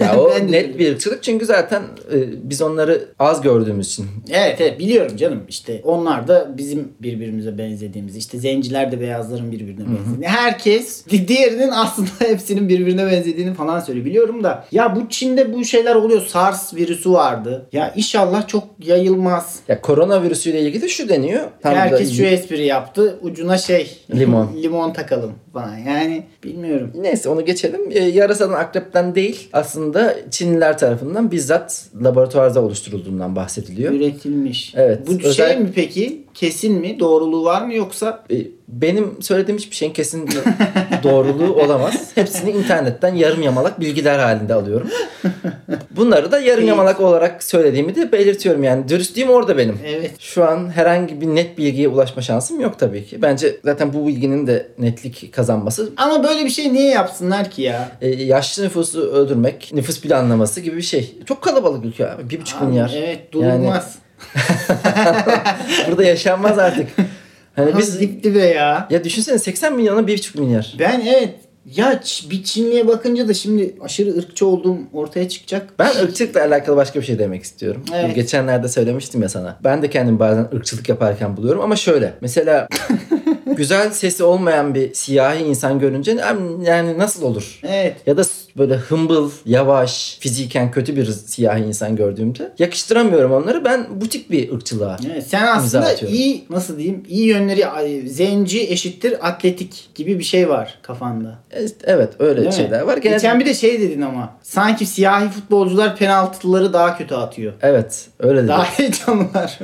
Ya 0.00 0.18
o 0.20 0.30
net 0.50 0.78
bir 0.78 0.92
ırkçılık 0.92 1.22
çünkü 1.22 1.46
zaten 1.46 1.82
e, 2.12 2.16
biz 2.50 2.62
onları 2.62 3.07
az 3.18 3.40
gördüğümüz 3.40 3.86
için. 3.88 4.06
Evet 4.30 4.60
evet 4.60 4.78
biliyorum 4.78 5.16
canım. 5.16 5.42
İşte 5.48 5.80
onlar 5.84 6.28
da 6.28 6.58
bizim 6.58 6.92
birbirimize 7.00 7.58
benzediğimiz 7.58 8.16
işte 8.16 8.38
zenciler 8.38 8.92
de 8.92 9.00
beyazların 9.00 9.52
birbirine 9.52 9.84
benzediğini 9.86 10.26
herkes 10.26 11.06
di- 11.06 11.28
diğerinin 11.28 11.70
aslında 11.70 12.08
hepsinin 12.18 12.68
birbirine 12.68 13.06
benzediğini 13.06 13.54
falan 13.54 13.80
söylüyor. 13.80 14.06
Biliyorum 14.06 14.44
da 14.44 14.64
ya 14.72 14.96
bu 14.96 15.08
Çin'de 15.08 15.52
bu 15.54 15.64
şeyler 15.64 15.94
oluyor. 15.94 16.22
SARS 16.26 16.74
virüsü 16.74 17.12
vardı. 17.12 17.66
Ya 17.72 17.92
inşallah 17.96 18.48
çok 18.48 18.64
yayılmaz. 18.84 19.58
Ya 19.68 19.80
koronavirüsüyle 19.80 20.60
ilgili 20.62 20.88
şu 20.88 21.08
deniyor. 21.08 21.42
Tam 21.62 21.74
da- 21.74 21.78
herkes 21.78 22.16
şu 22.16 22.24
espri 22.24 22.66
yaptı. 22.66 23.18
Ucuna 23.22 23.58
şey 23.58 23.98
Limon. 24.14 24.50
limon 24.62 24.92
takalım 24.92 25.32
falan. 25.60 25.76
Yani 25.76 26.22
bilmiyorum. 26.44 26.90
Neyse 26.94 27.28
onu 27.28 27.44
geçelim. 27.44 27.80
E, 27.90 27.98
yarasadan 27.98 28.54
akrepten 28.54 29.14
değil 29.14 29.48
aslında 29.52 30.14
Çinliler 30.30 30.78
tarafından 30.78 31.30
bizzat 31.30 31.86
laboratuvarda 32.04 32.62
oluşturulduğundan 32.62 33.36
bahsediliyor. 33.36 33.92
üretilmiş. 33.92 34.72
Evet, 34.76 35.06
bu 35.06 35.12
özel- 35.28 35.48
şey 35.52 35.58
mi 35.60 35.70
peki? 35.74 36.24
Kesin 36.34 36.74
mi? 36.80 36.98
Doğruluğu 37.00 37.44
var 37.44 37.62
mı 37.66 37.74
yoksa? 37.74 38.24
E, 38.30 38.36
Benim 38.68 39.22
söylediğim 39.22 39.58
hiçbir 39.58 39.76
şeyin 39.76 39.92
kesin 39.92 40.28
doğruluğu 41.02 41.54
olamaz. 41.54 42.10
Hepsini 42.14 42.50
internetten 42.50 43.14
yarım 43.14 43.42
yamalak 43.42 43.80
bilgiler 43.80 44.18
halinde 44.18 44.54
alıyorum. 44.54 44.88
Bunları 45.90 46.32
da 46.32 46.38
yarım 46.40 46.66
yamalak 46.66 47.00
olarak 47.00 47.42
söylediğimi 47.42 47.94
de 47.94 48.12
belirtiyorum 48.12 48.64
yani. 48.64 48.88
Dürüstlüğüm 48.88 49.30
orada 49.30 49.58
benim. 49.58 49.78
evet 49.86 50.10
Şu 50.20 50.44
an 50.44 50.70
herhangi 50.70 51.20
bir 51.20 51.26
net 51.26 51.58
bilgiye 51.58 51.88
ulaşma 51.88 52.22
şansım 52.22 52.60
yok 52.60 52.78
tabii 52.78 53.06
ki. 53.06 53.22
Bence 53.22 53.56
zaten 53.64 53.92
bu 53.92 54.06
bilginin 54.06 54.46
de 54.46 54.68
netlik 54.78 55.32
kazanması 55.32 55.90
ama 55.96 56.24
böyle 56.24 56.44
bir 56.44 56.50
şey 56.50 56.72
niye 56.72 56.90
yapsınlar 56.90 57.50
ki 57.50 57.62
ya 57.62 57.88
e, 58.00 58.08
yaşlı 58.08 58.64
nüfusu 58.64 59.00
öldürmek, 59.00 59.70
nüfus 59.72 60.00
planlaması 60.00 60.60
gibi 60.60 60.76
bir 60.76 60.82
şey. 60.82 61.14
Çok 61.26 61.42
kalabalık 61.42 61.84
ülke 61.84 62.10
abi. 62.10 62.30
Bir 62.30 62.40
buçuk 62.40 62.62
milyar. 62.62 62.94
Evet 62.96 63.32
durulmaz. 63.32 63.98
Burada 65.88 66.04
yaşanmaz 66.04 66.58
artık. 66.58 66.88
Hani 67.58 67.78
Biz 67.78 67.86
biz 67.86 68.00
dip 68.00 68.24
dibe 68.24 68.44
ya. 68.44 68.88
ya 68.90 69.04
düşünsene 69.04 69.38
80 69.38 69.76
milyona 69.76 70.06
bir 70.06 70.18
buçuk 70.18 70.34
milyar. 70.34 70.76
Ben 70.78 71.00
evet 71.00 71.34
ya 71.76 72.00
bir 72.30 72.44
Çinli'ye 72.44 72.88
bakınca 72.88 73.28
da 73.28 73.34
şimdi 73.34 73.74
aşırı 73.80 74.18
ırkçı 74.18 74.46
olduğum 74.46 74.78
ortaya 74.92 75.28
çıkacak. 75.28 75.68
Ben 75.78 75.90
ırkçılıkla 76.02 76.40
alakalı 76.42 76.76
başka 76.76 77.00
bir 77.00 77.04
şey 77.04 77.18
demek 77.18 77.42
istiyorum. 77.42 77.84
Evet. 77.94 78.14
Geçenlerde 78.14 78.68
söylemiştim 78.68 79.22
ya 79.22 79.28
sana. 79.28 79.58
Ben 79.64 79.82
de 79.82 79.90
kendimi 79.90 80.18
bazen 80.18 80.48
ırkçılık 80.54 80.88
yaparken 80.88 81.36
buluyorum 81.36 81.62
ama 81.62 81.76
şöyle. 81.76 82.14
Mesela 82.20 82.68
güzel 83.56 83.90
sesi 83.90 84.24
olmayan 84.24 84.74
bir 84.74 84.94
siyahi 84.94 85.44
insan 85.44 85.78
görünce 85.78 86.16
yani 86.62 86.98
nasıl 86.98 87.22
olur? 87.22 87.60
Evet. 87.68 87.96
Ya 88.06 88.16
da 88.16 88.24
böyle 88.58 88.74
hımbıl, 88.76 89.30
yavaş, 89.46 90.16
fiziken 90.20 90.70
kötü 90.70 90.96
bir 90.96 91.06
siyahi 91.06 91.62
insan 91.64 91.96
gördüğümde 91.96 92.52
yakıştıramıyorum 92.58 93.32
onları. 93.32 93.64
Ben 93.64 93.86
bu 93.94 94.08
tip 94.08 94.30
bir 94.30 94.52
ırkçılığa. 94.52 94.96
Evet, 95.12 95.26
sen 95.26 95.46
aslında 95.46 95.92
iyi 95.94 96.44
nasıl 96.50 96.78
diyeyim 96.78 97.02
iyi 97.08 97.26
yönleri 97.26 98.08
zenci 98.08 98.60
eşittir 98.70 99.28
atletik 99.28 99.88
gibi 99.94 100.18
bir 100.18 100.24
şey 100.24 100.48
var 100.48 100.78
kafanda. 100.82 101.38
Evet 101.84 102.12
öyle 102.18 102.36
Değil 102.36 102.46
mi? 102.46 102.52
şeyler 102.54 102.80
var. 102.80 102.96
Gene- 102.96 103.14
Geçen 103.14 103.40
bir 103.40 103.46
de 103.46 103.54
şey 103.54 103.80
dedin 103.80 104.00
ama 104.00 104.36
sanki 104.42 104.86
siyahi 104.86 105.28
futbolcular 105.28 105.96
penaltıları 105.96 106.72
daha 106.72 106.98
kötü 106.98 107.14
atıyor. 107.14 107.52
Evet 107.62 108.06
öyle 108.20 108.36
dedim. 108.38 108.48
Daha 108.48 108.64
heyecanlılar. 108.78 109.58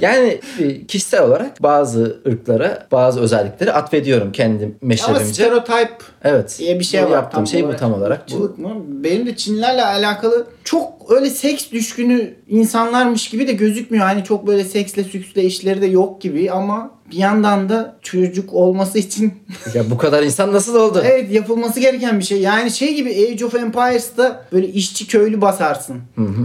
Yani 0.00 0.40
e, 0.58 0.86
kişisel 0.86 1.22
olarak 1.22 1.62
bazı 1.62 2.16
ırklara 2.28 2.86
bazı 2.92 3.20
özellikleri 3.20 3.72
atfediyorum 3.72 4.32
kendi 4.32 4.64
ama 4.64 4.72
meşrebimce. 4.82 5.24
stereotip 5.34 5.90
Evet. 6.24 6.56
diye 6.58 6.78
bir 6.78 6.84
şey 6.84 7.02
Bu 7.02 7.06
var. 7.06 7.10
Yaptığım 7.10 7.46
şey 7.46 7.68
bu 7.68 7.76
tam 7.76 7.94
olarak. 7.94 8.18
Bu. 8.18 8.22
Irkçılık 8.22 8.58
mı? 8.58 8.74
Benim 8.86 9.26
de 9.26 9.36
Çinlilerle 9.36 9.84
alakalı 9.84 10.46
çok 10.64 10.92
öyle 11.08 11.30
seks 11.30 11.70
düşkünü 11.70 12.34
insanlarmış 12.48 13.30
gibi 13.30 13.46
de 13.46 13.52
gözükmüyor. 13.52 14.04
Hani 14.04 14.24
çok 14.24 14.46
böyle 14.46 14.64
seksle 14.64 15.04
süksle 15.04 15.44
işleri 15.44 15.82
de 15.82 15.86
yok 15.86 16.20
gibi 16.20 16.50
ama 16.50 16.90
bir 17.10 17.16
yandan 17.16 17.68
da 17.68 17.96
çocuk 18.02 18.54
olması 18.54 18.98
için 18.98 19.32
Ya 19.74 19.90
bu 19.90 19.98
kadar 19.98 20.22
insan 20.22 20.52
nasıl 20.52 20.74
oldu? 20.74 21.02
evet 21.04 21.32
yapılması 21.32 21.80
gereken 21.80 22.18
bir 22.18 22.24
şey. 22.24 22.40
Yani 22.40 22.70
şey 22.70 22.94
gibi 22.94 23.10
Age 23.10 23.44
of 23.44 23.54
Empires'ta 23.54 24.44
böyle 24.52 24.68
işçi 24.68 25.06
köylü 25.06 25.40
basarsın. 25.40 26.00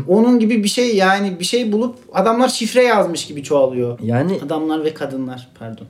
Onun 0.07 0.39
gibi 0.39 0.63
bir 0.63 0.69
şey 0.69 0.95
yani 0.95 1.39
bir 1.39 1.45
şey 1.45 1.71
bulup 1.71 1.95
adamlar 2.13 2.49
şifre 2.49 2.83
yazmış 2.83 3.25
gibi 3.25 3.43
çoğalıyor. 3.43 3.99
Yani 4.01 4.39
Adamlar 4.45 4.83
ve 4.83 4.93
kadınlar 4.93 5.47
pardon. 5.59 5.87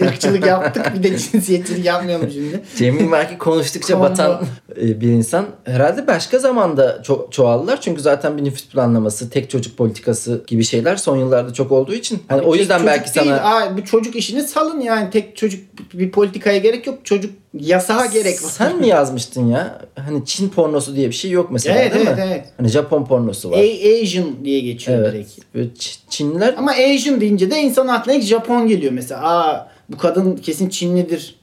Irkçılık 0.00 0.46
yaptık 0.46 0.92
bir 0.94 1.02
de 1.02 1.18
cinsiyetçilik 1.18 1.84
yapmayalım 1.84 2.30
şimdi. 2.30 2.60
Cemil 2.76 3.04
Merki 3.04 3.38
konuştukça 3.38 4.00
batan 4.00 4.42
e, 4.82 5.00
bir 5.00 5.08
insan. 5.08 5.46
Herhalde 5.64 6.06
başka 6.06 6.38
zamanda 6.38 7.00
ço- 7.04 7.30
çoğaldılar. 7.30 7.80
Çünkü 7.80 8.02
zaten 8.02 8.38
bir 8.38 8.44
nüfus 8.44 8.68
planlaması, 8.68 9.30
tek 9.30 9.50
çocuk 9.50 9.78
politikası 9.78 10.44
gibi 10.46 10.64
şeyler 10.64 10.96
son 10.96 11.16
yıllarda 11.16 11.52
çok 11.52 11.72
olduğu 11.72 11.94
için. 11.94 12.22
Hani 12.28 12.40
o 12.42 12.54
yüzden 12.54 12.86
belki 12.86 13.14
değil, 13.14 13.26
sana 13.26 13.56
Aa, 13.56 13.76
bu 13.76 13.84
çocuk 13.84 14.16
işini 14.16 14.42
salın 14.42 14.80
yani 14.80 15.10
tek 15.10 15.36
çocuk 15.36 15.60
bir 15.94 16.10
politikaya 16.10 16.58
gerek 16.58 16.86
yok. 16.86 16.98
Çocuk 17.04 17.32
yasağa 17.54 18.06
gerek 18.06 18.44
var. 18.44 18.48
Sen 18.48 18.76
mi 18.76 18.88
yazmıştın 18.88 19.46
ya? 19.48 19.78
Hani 20.06 20.24
Çin 20.24 20.48
pornosu 20.48 20.96
diye 20.96 21.08
bir 21.08 21.14
şey 21.14 21.30
yok 21.30 21.50
mesela 21.50 21.78
Evet, 21.78 21.94
değil 21.94 22.06
evet, 22.06 22.18
mi? 22.18 22.24
evet. 22.26 22.44
Hani 22.56 22.68
Japon 22.68 23.04
pornosu 23.04 23.50
var. 23.50 23.58
A- 23.58 24.02
Asian 24.02 24.44
diye 24.44 24.60
geçiyor 24.60 24.98
evet. 24.98 25.12
direkt. 25.14 25.54
Böyle 25.54 25.68
Çinliler 26.10 26.54
Ama 26.58 26.70
Asian 26.70 27.20
deyince 27.20 27.50
de 27.50 27.60
insan 27.60 27.88
aklına 27.88 28.16
ilk 28.16 28.24
Japon 28.24 28.66
geliyor 28.66 28.92
mesela. 28.92 29.22
Aa 29.22 29.69
bu 29.92 29.96
kadın 29.98 30.36
kesin 30.36 30.68
Çinlidir 30.68 31.40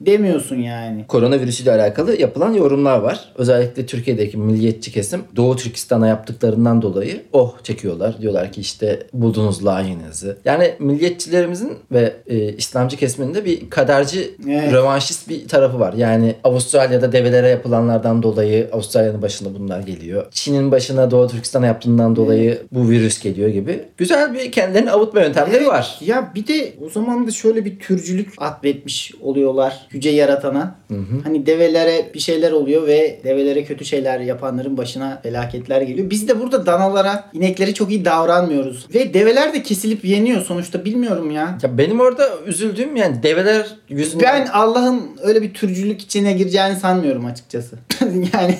demiyorsun 0.00 0.56
yani. 0.56 1.06
koronavirüsüyle 1.06 1.72
alakalı 1.72 2.20
yapılan 2.20 2.52
yorumlar 2.52 2.98
var. 2.98 3.32
Özellikle 3.36 3.86
Türkiye'deki 3.86 4.36
milliyetçi 4.36 4.92
kesim 4.92 5.20
Doğu 5.36 5.56
Türkistan'a 5.56 6.06
yaptıklarından 6.06 6.82
dolayı 6.82 7.22
oh 7.32 7.54
çekiyorlar. 7.62 8.20
Diyorlar 8.20 8.52
ki 8.52 8.60
işte 8.60 9.06
buldunuz 9.12 9.64
layığınızı. 9.66 10.36
Yani 10.44 10.74
milliyetçilerimizin 10.78 11.72
ve 11.92 12.12
e, 12.26 12.52
İslamcı 12.52 12.96
kesiminde 12.96 13.44
bir 13.44 13.70
kaderci, 13.70 14.30
Evet. 14.48 14.72
rövanşist 14.72 15.28
bir 15.28 15.48
tarafı 15.48 15.80
var. 15.80 15.92
Yani 15.92 16.34
Avustralya'da 16.44 17.12
develere 17.12 17.48
yapılanlardan 17.48 18.22
dolayı 18.22 18.68
Avustralya'nın 18.72 19.22
başına 19.22 19.48
bunlar 19.58 19.80
geliyor. 19.80 20.26
Çin'in 20.30 20.70
başına 20.70 21.10
Doğu 21.10 21.28
Türkistan'a 21.28 21.66
yaptığından 21.66 22.16
dolayı 22.16 22.62
bu 22.72 22.88
virüs 22.88 23.22
geliyor 23.22 23.48
gibi. 23.48 23.84
Güzel 23.96 24.34
bir 24.34 24.52
kendilerini 24.52 24.90
avutma 24.90 25.20
yöntemleri 25.20 25.66
var. 25.66 25.98
Ya 26.00 26.32
bir 26.34 26.46
de 26.46 26.72
o 26.86 26.90
zaman 26.90 27.26
da 27.26 27.30
şöyle 27.30 27.64
bir 27.64 27.78
türcülük 27.86 28.28
atfetmiş 28.38 29.12
oluyorlar 29.20 29.86
yüce 29.92 30.10
yaratana. 30.10 30.76
Hani 31.24 31.46
develere 31.46 32.10
bir 32.14 32.20
şeyler 32.20 32.52
oluyor 32.52 32.86
ve 32.86 33.20
develere 33.24 33.64
kötü 33.64 33.84
şeyler 33.84 34.20
yapanların 34.20 34.76
başına 34.76 35.20
felaketler 35.22 35.82
geliyor. 35.82 36.10
Biz 36.10 36.28
de 36.28 36.40
burada 36.40 36.66
danalara, 36.66 37.30
ineklere 37.32 37.74
çok 37.74 37.90
iyi 37.90 38.04
davranmıyoruz. 38.04 38.86
Ve 38.94 39.14
develer 39.14 39.52
de 39.54 39.62
kesilip 39.62 40.04
yeniyor 40.04 40.42
sonuçta 40.42 40.84
bilmiyorum 40.84 41.30
ya. 41.30 41.58
Ya 41.62 41.78
benim 41.78 42.00
orada 42.00 42.28
üzüldüğüm 42.46 42.96
yani 42.96 43.22
develer 43.22 43.66
yüzünden 43.88 44.24
Ben 44.24 44.46
Allah'ın 44.46 45.10
öyle 45.22 45.42
bir 45.42 45.54
türcülük 45.54 46.00
içine 46.00 46.32
gireceğini 46.32 46.76
sanmıyorum 46.76 47.26
açıkçası. 47.26 47.76
yani 48.32 48.58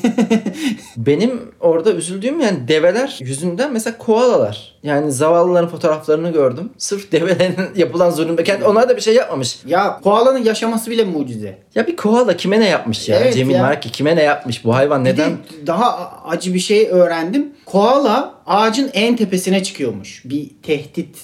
Benim 0.97 1.41
orada 1.61 1.93
üzüldüğüm 1.93 2.41
yani 2.41 2.69
develer 2.69 3.19
yüzünden 3.21 3.73
mesela 3.73 3.99
koalalar 3.99 4.74
Yani 4.85 5.13
zavallıların 5.13 5.69
fotoğraflarını 5.69 6.33
gördüm. 6.33 6.71
Sırf 6.79 7.13
develerin 7.13 7.57
yapılan 7.77 8.11
zulüm. 8.11 8.37
Kendi 8.37 8.65
onlar 8.65 8.89
da 8.89 8.97
bir 8.97 9.01
şey 9.01 9.15
yapmamış. 9.15 9.59
Ya 9.67 10.01
koalanın 10.05 10.45
yaşaması 10.45 10.91
bile 10.91 11.05
mucize. 11.05 11.59
Ya 11.75 11.87
bir 11.87 11.97
koala 11.97 12.37
kime 12.37 12.61
ne 12.61 12.69
yapmış 12.69 13.09
ya? 13.09 13.19
Evet 13.21 13.35
Cemil 13.35 13.55
ya. 13.55 13.63
Marki 13.63 13.93
kime 13.93 14.17
ne 14.17 14.23
yapmış? 14.23 14.65
Bu 14.65 14.75
hayvan 14.75 15.05
Bir 15.05 15.11
neden? 15.11 15.31
de 15.31 15.37
daha 15.67 16.13
acı 16.27 16.55
bir 16.55 16.59
şey 16.59 16.89
öğrendim. 16.91 17.49
Koala 17.67 18.35
ağacın 18.47 18.91
en 18.95 19.17
tepesine 19.17 19.63
çıkıyormuş. 19.63 20.23
Bir 20.25 20.51
tehdit 20.63 21.17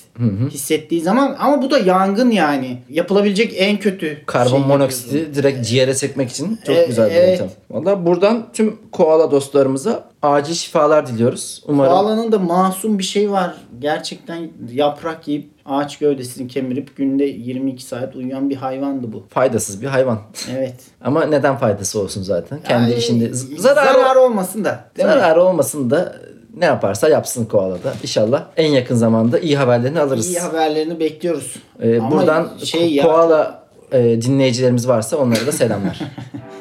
hissettiği 0.50 1.00
zaman 1.00 1.36
ama 1.40 1.62
bu 1.62 1.70
da 1.70 1.78
yangın 1.78 2.30
yani. 2.30 2.78
Yapılabilecek 2.90 3.54
en 3.56 3.76
kötü 3.78 4.22
Karbon 4.26 4.50
şey 4.62 4.70
yapıyorsun. 4.70 5.10
direkt 5.34 5.66
ciğere 5.68 5.94
çekmek 5.94 6.30
için 6.30 6.58
çok 6.66 6.76
E, 6.76 6.86
güzel 6.86 7.10
bir 7.10 7.14
evet. 7.14 7.38
yöntem. 7.40 7.56
Valla 7.70 8.06
buradan 8.06 8.46
tüm 8.52 8.76
koala 8.92 9.30
dostlarımıza 9.30 10.04
acil 10.22 10.54
şifalar 10.54 11.06
diliyoruz. 11.06 11.62
Umarım 11.66 11.92
Koalanın 11.92 12.32
da 12.32 12.38
masum 12.38 12.98
bir 12.98 13.04
şey 13.04 13.30
var. 13.30 13.54
Gerçekten 13.78 14.50
yaprak 14.72 15.28
yiyip 15.28 15.50
ağaç 15.70 15.98
gövdesini 15.98 16.48
kemirip 16.48 16.96
günde 16.96 17.24
22 17.24 17.84
saat 17.84 18.16
uyuyan 18.16 18.50
bir 18.50 18.56
hayvandı 18.56 19.12
bu. 19.12 19.26
faydasız 19.28 19.82
bir 19.82 19.86
hayvan. 19.86 20.18
Evet. 20.56 20.74
Ama 21.04 21.24
neden 21.24 21.56
faydası 21.56 22.00
olsun 22.00 22.22
zaten? 22.22 22.60
Kendi 22.68 22.92
işinde 22.92 23.30
zarar, 23.32 23.94
zararı, 23.94 24.20
olmasın 24.20 24.64
da. 24.64 24.84
Değil 24.96 25.08
mi? 25.08 25.40
olmasın 25.40 25.90
da 25.90 26.16
ne 26.56 26.64
yaparsa 26.64 27.08
yapsın 27.08 27.44
koala 27.44 27.84
da. 27.84 27.94
İnşallah 28.02 28.44
en 28.56 28.68
yakın 28.68 28.94
zamanda 28.94 29.38
iyi 29.38 29.56
haberlerini 29.56 30.00
alırız. 30.00 30.28
İyi 30.28 30.38
haberlerini 30.40 31.00
bekliyoruz. 31.00 31.56
Ee, 31.80 31.98
Ama 31.98 32.10
buradan 32.10 32.50
şey 32.64 32.94
ya, 32.94 33.04
koala 33.04 33.64
e, 33.92 34.22
dinleyicilerimiz 34.22 34.88
varsa 34.88 35.16
onlara 35.16 35.46
da 35.46 35.52
selamlar. 35.52 36.00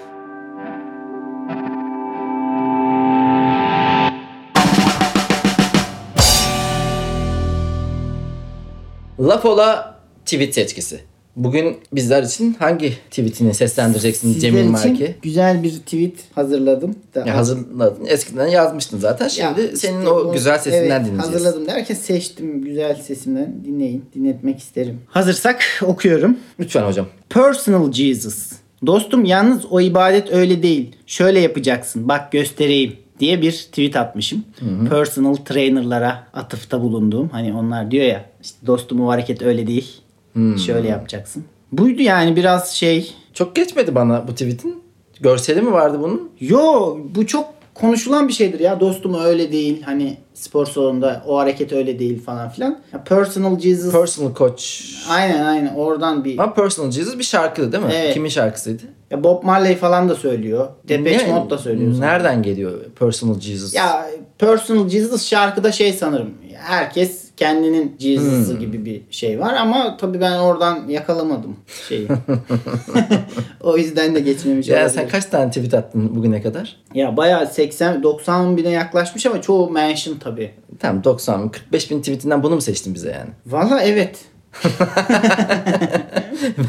Laf 9.20 9.46
ola 9.46 10.00
tweet 10.26 10.54
seçkisi. 10.56 11.00
Bugün 11.36 11.78
bizler 11.94 12.24
için 12.24 12.54
hangi 12.60 12.94
tweetini 13.10 13.54
seslendireceksin 13.54 14.34
Sizler 14.34 14.42
Cemil 14.42 14.60
için 14.60 14.72
Marki? 14.72 15.16
güzel 15.22 15.64
bir 15.64 15.72
tweet 15.72 16.14
hazırladım. 16.36 16.96
Da 17.16 17.20
Ya 17.20 17.36
hazırladın. 17.38 18.06
Eskiden 18.06 18.48
yazmıştın 18.48 19.00
zaten. 19.00 19.28
Şimdi 19.28 19.62
Ya 19.62 19.68
senin 19.76 19.98
işte 20.00 20.10
o 20.10 20.28
bu- 20.28 20.34
güzel 20.34 20.58
sesinden 20.58 20.80
evet, 21.02 21.06
dinleyeceğiz. 21.06 21.36
Hazırladım 21.36 21.68
derken 21.68 21.96
seçtim 21.96 22.62
güzel 22.64 22.96
sesimden 22.96 23.66
dinleyin. 23.66 24.06
Dinletmek 24.16 24.60
isterim. 24.60 25.00
Hazırsak 25.08 25.64
okuyorum. 25.82 26.38
Lütfen 26.60 26.84
hocam. 26.84 27.06
Personal 27.30 27.92
Jesus. 27.92 28.52
Dostum 28.86 29.26
yalnız 29.26 29.66
o 29.72 29.82
ibadet 29.82 30.34
öyle 30.34 30.64
değil. 30.64 30.96
Şöyle 31.08 31.40
yapacaksın. 31.40 32.08
Bak 32.10 32.32
göstereyim 32.32 32.96
diye 33.20 33.42
bir 33.42 33.52
tweet 33.52 33.96
atmışım. 33.96 34.44
Personal 34.90 35.36
trainer'lara 35.36 36.28
atıfta 36.34 36.82
bulunduğum. 36.82 37.30
Hani 37.30 37.54
onlar 37.54 37.92
diyor 37.92 38.06
ya 38.06 38.29
işte 38.41 38.67
dostum 38.67 39.02
o 39.02 39.10
hareket 39.10 39.41
öyle 39.41 39.67
değil. 39.67 40.02
Şöyle 40.65 40.88
yapacaksın. 40.88 41.43
Buydu 41.71 42.02
yani 42.02 42.36
biraz 42.36 42.69
şey. 42.71 43.13
Çok 43.34 43.56
geçmedi 43.56 43.95
bana 43.95 44.28
bu 44.28 44.32
tweetin. 44.32 44.84
Görseli 45.21 45.62
mi 45.62 45.71
vardı 45.71 45.97
bunun? 46.02 46.30
Yo 46.39 46.97
bu 47.15 47.28
çok 47.28 47.45
konuşulan 47.73 48.28
bir 48.28 48.34
şeydir 48.34 48.60
ya. 48.60 48.80
Dostum 48.80 49.13
öyle 49.23 49.52
değil. 49.52 49.82
Hani 49.84 50.17
spor 50.34 50.65
salonunda 50.65 51.23
o 51.28 51.38
hareket 51.38 51.73
öyle 51.73 51.99
değil 51.99 52.23
falan 52.23 52.49
filan. 52.49 52.80
Ya 52.93 53.04
personal 53.04 53.60
Jesus. 53.60 53.91
Personal 53.91 54.36
Coach. 54.36 54.63
aynen 55.10 55.45
aynen 55.45 55.75
oradan 55.75 56.23
bir. 56.25 56.38
Ama 56.39 56.54
Personal 56.54 56.91
Jesus 56.91 57.17
bir 57.17 57.23
şarkıydı 57.23 57.71
değil 57.71 57.84
mi? 57.84 57.91
Evet. 57.95 58.13
Kimin 58.13 58.30
şarkısıydı? 58.30 58.84
Ya 59.12 59.23
Bob 59.23 59.43
Marley 59.43 59.75
falan 59.75 60.10
da 60.10 60.15
söylüyor. 60.15 60.67
Depeche 60.88 61.28
Mode 61.34 61.49
da 61.49 61.58
söylüyor. 61.58 61.99
Nereden 61.99 62.43
geliyor 62.43 62.71
Personal 62.99 63.39
Jesus? 63.39 63.73
Ya 63.73 64.10
Personal 64.38 64.89
Jesus 64.89 65.25
şarkıda 65.25 65.71
şey 65.71 65.93
sanırım. 65.93 66.30
Herkes 66.54 67.19
kendinin 67.39 67.95
Jesus'ı 67.99 68.54
Hmm. 68.54 68.60
gibi 68.60 68.86
bir 68.86 69.02
şey 69.12 69.39
var 69.39 69.54
ama 69.54 69.97
tabii 69.97 70.21
ben 70.21 70.39
oradan 70.39 70.88
yakalamadım 70.88 71.56
şeyi. 71.89 72.08
o 73.62 73.78
yüzden 73.78 74.15
de 74.15 74.19
geçmemiş 74.19 74.67
Ya 74.67 74.78
olabilir. 74.78 74.93
sen 74.95 75.08
kaç 75.08 75.25
tane 75.25 75.47
tweet 75.52 75.73
attın 75.73 76.15
bugüne 76.15 76.41
kadar? 76.41 76.75
Ya 76.93 77.17
bayağı 77.17 77.47
80 77.47 78.04
90 78.04 78.58
bine 78.58 78.69
yaklaşmış 78.69 79.25
ama 79.25 79.41
çoğu 79.41 79.69
mention 79.69 80.15
tabii. 80.17 80.52
Tamam 80.80 81.04
90 81.04 81.43
bin, 81.43 81.49
45 81.49 81.91
bin 81.91 81.99
tweetinden 81.99 82.43
bunu 82.43 82.56
mu 82.56 82.62
seçtin 82.62 82.93
bize 82.95 83.10
yani? 83.12 83.30
Valla 83.45 83.82
evet. 83.82 84.19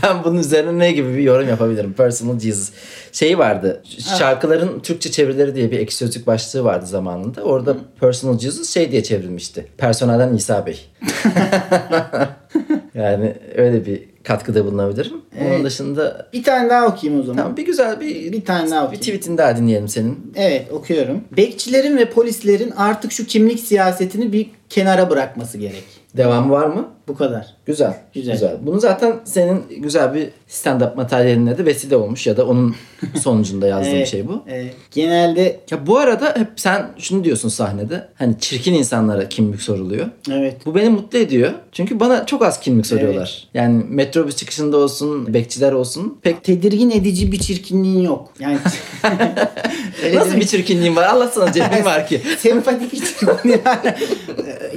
ben 0.03 0.25
bunun 0.25 0.39
üzerine 0.39 0.79
ne 0.79 0.93
gibi 0.93 1.15
bir 1.15 1.23
yorum 1.23 1.49
yapabilirim? 1.49 1.93
Personal 1.93 2.39
Jesus. 2.39 2.71
Şeyi 3.13 3.39
vardı. 3.39 3.83
Şarkıların 4.19 4.81
Türkçe 4.81 5.11
çevirileri 5.11 5.55
diye 5.55 5.71
bir 5.71 5.79
ek 5.79 5.91
sözlük 5.91 6.27
başlığı 6.27 6.65
vardı 6.65 6.87
zamanında. 6.87 7.43
Orada 7.43 7.77
Personal 8.01 8.39
Jesus 8.39 8.71
şey 8.71 8.93
diye 8.93 9.03
çevrilmişti. 9.03 9.67
Personelden 9.79 10.35
İsa 10.35 10.67
Bey. 10.67 10.87
yani 12.95 13.35
öyle 13.57 13.87
bir 13.87 14.03
katkıda 14.25 14.65
bulunabilirim. 14.65 15.13
Onun 15.41 15.47
Evet. 15.51 15.65
dışında 15.65 16.29
Bir 16.33 16.43
tane 16.43 16.71
daha 16.71 16.87
okuyayım 16.87 17.21
o 17.23 17.25
zaman. 17.25 17.37
tamam 17.43 17.57
bir 17.57 17.67
güzel 17.67 18.01
bir 18.01 18.33
Bir 18.33 18.45
tane 18.45 18.71
daha 18.71 18.81
bir 18.81 18.87
okuyayım. 18.87 19.01
tweetini 19.01 19.39
daha 19.39 19.57
dinleyelim 19.57 19.89
senin. 19.89 20.33
Evet 20.37 20.73
okuyorum. 20.73 21.21
Bekçilerin 21.37 21.97
ve 21.97 22.11
polislerin 22.11 22.71
artık 22.71 23.13
şu 23.13 23.27
kimlik 23.27 23.61
siyasetini 23.61 24.33
bir 24.33 24.51
kenara 24.69 25.11
bırakması 25.11 25.59
gerek. 25.59 25.85
Devamı 26.17 26.51
var 26.53 26.67
mı? 26.67 26.89
Bu 27.09 27.17
kadar. 27.17 27.47
Güzel. 27.67 27.95
Güzel. 28.15 28.33
Güzel. 28.33 28.57
Bunu 28.63 28.81
zaten 28.81 29.17
senin 29.25 29.63
güzel 29.79 30.15
bir 30.15 30.29
stand-up 30.49 30.97
materyaline 30.97 31.59
de 31.59 31.65
vesile 31.67 31.97
olmuş 31.97 32.27
ya 32.27 32.37
da 32.37 32.47
onun 32.47 32.77
sonucunda 33.23 33.67
yazdığın 33.67 33.91
Evet, 33.91 34.09
şey 34.09 34.29
bu. 34.29 34.43
evet. 34.49 34.75
Genelde 34.91 35.61
Ya 35.71 35.87
bu 35.87 35.99
arada 35.99 36.35
hep 36.37 36.49
sen 36.57 36.87
şunu 36.99 37.25
diyorsun 37.25 37.49
sahnede. 37.49 38.09
Hani 38.15 38.39
çirkin 38.39 38.75
insanlara 38.75 39.29
kimlik 39.29 39.63
soruluyor. 39.63 40.07
evet. 40.31 40.67
Bu 40.67 40.75
beni 40.75 40.89
mutlu 40.89 41.19
ediyor. 41.19 41.51
Çünkü 41.73 42.01
bana 42.01 42.27
çok 42.27 42.43
az 42.45 42.61
kimlik 42.61 42.87
soruyorlar. 42.87 43.49
Yani 43.55 43.85
metrobüs 43.89 44.37
çıkışında 44.37 44.77
olsun, 44.77 45.35
bekçiler 45.35 45.73
olsun. 45.73 46.19
Pek 46.23 46.45
Tedirgin 46.45 46.91
edici 46.91 47.33
bir 47.33 47.39
çirkinliğin 47.39 48.01
yok. 48.03 48.29
Yani 48.41 48.59
nasıl 50.15 50.37
bir 50.37 50.47
çirkinliğin 50.47 50.97
var? 50.97 51.05
Allah 51.07 51.29
sana 51.29 51.53
Cemil 51.53 51.85
var 51.85 52.07
ki. 52.07 52.21
sempatik 52.39 52.93
bir 52.93 52.99
çirkin 52.99 53.29
yani. 53.45 53.95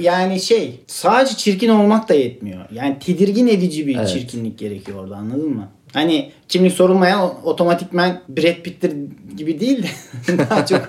yani 0.00 0.40
şey 0.40 0.80
sadece 0.86 1.23
çirkin 1.26 1.68
olmak 1.68 2.08
da 2.08 2.14
yetmiyor. 2.14 2.64
Yani 2.72 2.98
tedirgin 2.98 3.46
edici 3.46 3.86
bir 3.86 3.96
Evet. 3.96 4.08
çirkinlik 4.08 4.58
gerekiyor 4.58 4.98
orada 5.04 5.16
anladın 5.16 5.48
mı? 5.54 5.68
Hani 5.92 6.30
kimlik 6.48 6.72
sorulmayan 6.72 7.30
otomatikmen 7.44 8.20
Brad 8.28 8.62
Pitt'tir 8.62 8.92
gibi 9.36 9.60
değil 9.60 9.82
de 9.82 9.88
daha 10.38 10.66
çok. 10.66 10.88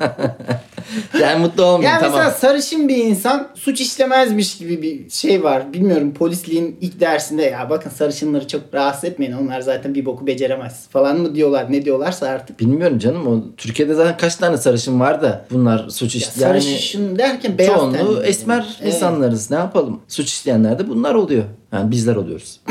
Yani 1.22 1.40
mutlu 1.42 1.64
olmayayım 1.64 1.84
Yani 1.84 2.00
tamam. 2.02 2.18
mesela 2.26 2.32
sarışın 2.32 2.88
bir 2.88 2.98
insan 2.98 3.48
suç 3.56 3.82
işlemezmiş 3.82 4.58
gibi 4.58 4.82
bir 4.82 5.10
şey 5.10 5.44
var. 5.44 5.74
Bilmiyorum 5.74 6.14
polisliğin 6.14 6.78
ilk 6.82 7.00
dersinde 7.00 7.44
ya 7.44 7.70
bakın 7.70 7.90
sarışınları 7.90 8.48
çok 8.48 8.62
rahatsız 8.74 9.04
etmeyin 9.04 9.32
onlar 9.34 9.62
zaten 9.62 9.96
bir 9.96 10.06
boku 10.06 10.28
beceremez 10.28 10.88
falan 10.90 11.18
mı 11.18 11.36
diyorlar 11.36 11.72
ne 11.72 11.86
diyorlarsa 11.86 12.28
artık. 12.28 12.60
Bilmiyorum 12.60 13.00
canım. 13.00 13.28
O 13.28 13.56
Türkiye'de 13.58 13.94
zaten 13.94 14.18
kaç 14.18 14.36
tane 14.36 14.58
sarışın 14.58 15.00
var 15.00 15.22
da 15.22 15.46
bunlar 15.52 15.90
suç 15.90 16.16
Ya 16.16 16.20
iş 16.22 16.28
yani 16.28 16.62
sarışın 16.62 17.18
derken 17.18 17.58
beyaz 17.58 17.76
çoğunluğu 17.76 18.16
tenli. 18.16 18.28
esmer 18.28 18.78
Evet. 18.82 18.94
insanlarız. 18.94 19.52
Ne 19.52 19.58
yapalım? 19.58 20.00
Suç 20.08 20.30
işleyenler 20.30 20.80
de 20.80 20.88
bunlar 20.90 21.16
oluyor. 21.16 21.44
Yani 21.74 21.92
bizler 21.92 22.16
oluyoruz. 22.16 22.60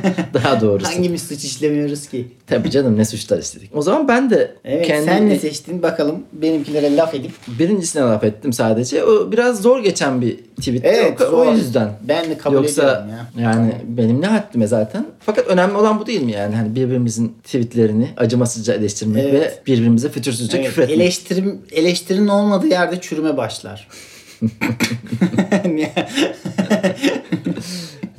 Daha 0.34 0.60
doğrusu. 0.60 0.88
Hangimiz 0.88 1.22
suç 1.22 1.44
işlemiyoruz 1.44 2.06
ki? 2.08 2.28
Tabii 2.46 2.70
canım 2.70 2.96
ne 2.98 3.04
suçlar 3.04 3.38
işledik. 3.38 3.70
O 3.76 3.82
zaman 3.82 4.08
ben 4.08 4.30
de 4.30 4.54
Evet 4.64 4.86
kendi 4.86 5.04
sen 5.04 5.28
ne 5.28 5.38
seçtin 5.38 5.82
bakalım 5.82 6.22
benimkilere 6.32 6.96
laf 6.96 7.14
edip. 7.14 7.32
Birincisine 7.58 8.02
laf 8.02 8.24
ettim 8.24 8.52
sadece. 8.52 9.04
O 9.04 9.32
biraz 9.32 9.62
zor 9.62 9.78
geçen 9.82 10.20
bir 10.20 10.36
tweet. 10.36 10.84
Evet 10.84 11.20
o, 11.20 11.30
zor. 11.30 11.46
o 11.46 11.52
yüzden. 11.54 11.90
Ben 12.08 12.30
de 12.30 12.38
kabul 12.38 12.54
Yoksa 12.56 12.82
ediyorum 12.82 13.08
ya. 13.38 13.42
yani 13.50 13.72
benim 13.84 14.20
ne 14.20 14.26
haddime 14.26 14.66
zaten. 14.66 15.06
Fakat 15.20 15.46
önemli 15.46 15.76
olan 15.76 16.00
bu 16.00 16.06
değil 16.06 16.22
mi 16.22 16.32
yani? 16.32 16.56
Hani 16.56 16.74
birbirimizin 16.74 17.34
tweetlerini 17.44 18.08
acımasızca 18.16 18.74
eleştirmek 18.74 19.24
Evet. 19.24 19.34
ve 19.66 19.72
birbirimize 19.72 20.08
fütursuzca 20.08 20.58
Evet, 20.58 20.68
küfür 20.68 20.82
etmek. 20.82 20.96
eleştirim, 20.98 21.58
eleştirinin 21.72 22.28
olmadığı 22.28 22.66
yerde 22.66 23.00
çürüme 23.00 23.36
başlar. 23.36 23.88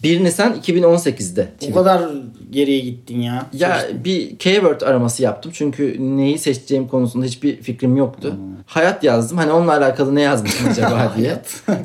1 0.03 0.23
Nisan 0.23 0.55
2018'de. 0.67 1.41
o 1.41 1.55
tweet. 1.59 1.73
kadar 1.73 2.09
geriye 2.51 2.79
gittin 2.79 3.21
ya. 3.21 3.45
Ya 3.53 3.81
bir 4.03 4.37
keyword 4.37 4.81
araması 4.81 5.23
yaptım 5.23 5.51
çünkü 5.55 5.95
neyi 5.99 6.39
seçeceğim 6.39 6.87
konusunda 6.87 7.25
hiçbir 7.25 7.61
fikrim 7.61 7.97
yoktu. 7.97 8.35
Hayat 8.65 9.03
yazdım. 9.03 9.37
Hani 9.37 9.51
onunla 9.51 9.71
alakalı 9.77 10.15
ne 10.15 10.21
yazmışım 10.21 10.69
acaba 10.69 11.13
diye. 11.17 11.35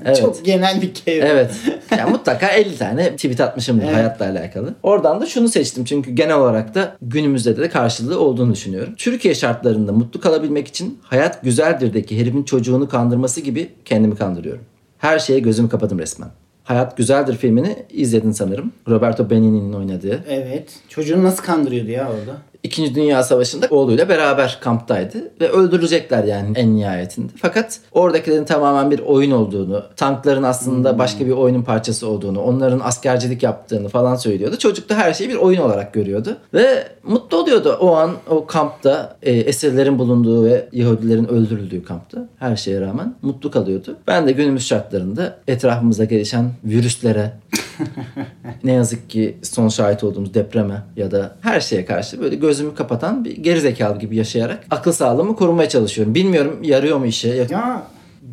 Evet. 0.04 0.20
Çok 0.20 0.44
genel 0.44 0.82
bir 0.82 0.94
kelime. 0.94 1.28
Evet. 1.28 1.50
Ya 1.98 2.06
mutlaka 2.06 2.48
50 2.48 2.78
tane 2.78 3.10
tweet 3.16 3.40
atmışımdır 3.40 3.84
Evet. 3.84 3.94
hayatla 3.96 4.24
alakalı. 4.24 4.74
Oradan 4.82 5.20
da 5.20 5.26
şunu 5.26 5.48
seçtim 5.48 5.84
çünkü 5.84 6.10
genel 6.10 6.36
olarak 6.36 6.74
da 6.74 6.96
günümüzde 7.02 7.56
de 7.56 7.68
karşılığı 7.68 8.20
olduğunu 8.20 8.52
düşünüyorum. 8.52 8.94
Türkiye 8.96 9.34
şartlarında 9.34 9.92
mutlu 9.92 10.20
kalabilmek 10.20 10.68
için 10.68 10.98
hayat 11.02 11.42
güzeldir'deki 11.42 12.20
herifin 12.20 12.42
çocuğunu 12.42 12.88
kandırması 12.88 13.40
gibi 13.40 13.68
kendimi 13.84 14.16
kandırıyorum. 14.16 14.62
Her 14.98 15.18
şeye 15.18 15.38
gözümü 15.38 15.68
kapadım 15.68 15.98
resmen. 15.98 16.28
Hayat 16.66 16.96
Güzeldir 16.96 17.36
filmini 17.36 17.76
izledin 17.90 18.32
sanırım. 18.32 18.72
Roberto 18.88 19.30
Benigni'nin 19.30 19.72
oynadığı. 19.72 20.24
Evet. 20.28 20.74
Çocuğunu 20.88 21.24
nasıl 21.24 21.44
kandırıyordu 21.44 21.90
ya 21.90 22.08
orada? 22.10 22.36
İkinci 22.66 22.94
Dünya 22.94 23.22
Savaşı'nda 23.22 23.66
oğluyla 23.70 24.08
beraber 24.08 24.58
kamptaydı 24.60 25.30
ve 25.40 25.48
öldürülecekler 25.48 26.24
yani 26.24 26.58
en 26.58 26.76
nihayetinde. 26.76 27.32
Fakat 27.36 27.80
oradakilerin 27.92 28.44
tamamen 28.44 28.90
bir 28.90 28.98
oyun 28.98 29.30
olduğunu, 29.30 29.82
tankların 29.96 30.42
aslında 30.42 30.98
başka 30.98 31.26
bir 31.26 31.30
oyunun 31.30 31.62
parçası 31.62 32.08
olduğunu, 32.08 32.40
onların 32.40 32.80
askercilik 32.80 33.42
yaptığını 33.42 33.88
falan 33.88 34.16
söylüyordu. 34.16 34.58
Çocuk 34.58 34.88
da 34.88 34.94
her 34.94 35.14
şeyi 35.14 35.30
bir 35.30 35.34
oyun 35.34 35.60
olarak 35.60 35.94
görüyordu 35.94 36.36
ve 36.54 36.88
mutlu 37.02 37.36
oluyordu 37.36 37.76
o 37.80 37.94
an 37.94 38.10
o 38.30 38.46
kampta 38.46 39.16
e, 39.22 39.32
esirlerin 39.32 39.98
bulunduğu 39.98 40.44
ve 40.44 40.68
Yahudilerin 40.72 41.28
öldürüldüğü 41.28 41.84
kampta 41.84 42.28
her 42.38 42.56
şeye 42.56 42.80
rağmen 42.80 43.14
mutlu 43.22 43.50
kalıyordu. 43.50 43.96
Ben 44.06 44.26
de 44.26 44.32
günümüz 44.32 44.66
şartlarında 44.66 45.36
etrafımızda 45.48 46.04
gelişen 46.04 46.50
virüslere 46.64 47.32
ne 48.64 48.72
yazık 48.72 49.10
ki 49.10 49.36
son 49.42 49.68
şahit 49.68 50.04
olduğumuz 50.04 50.34
depreme 50.34 50.82
ya 50.96 51.10
da 51.10 51.36
her 51.40 51.60
şeye 51.60 51.84
karşı 51.84 52.20
böyle 52.20 52.36
gözümü 52.56 52.74
kapatan 52.74 53.24
bir 53.24 53.36
gerizekalı 53.36 53.98
gibi 53.98 54.16
yaşayarak 54.16 54.64
akıl 54.70 54.92
sağlığımı 54.92 55.36
korumaya 55.36 55.68
çalışıyorum. 55.68 56.14
Bilmiyorum 56.14 56.58
yarıyor 56.62 56.98
mu 56.98 57.06
işe? 57.06 57.46
Ya 57.50 57.82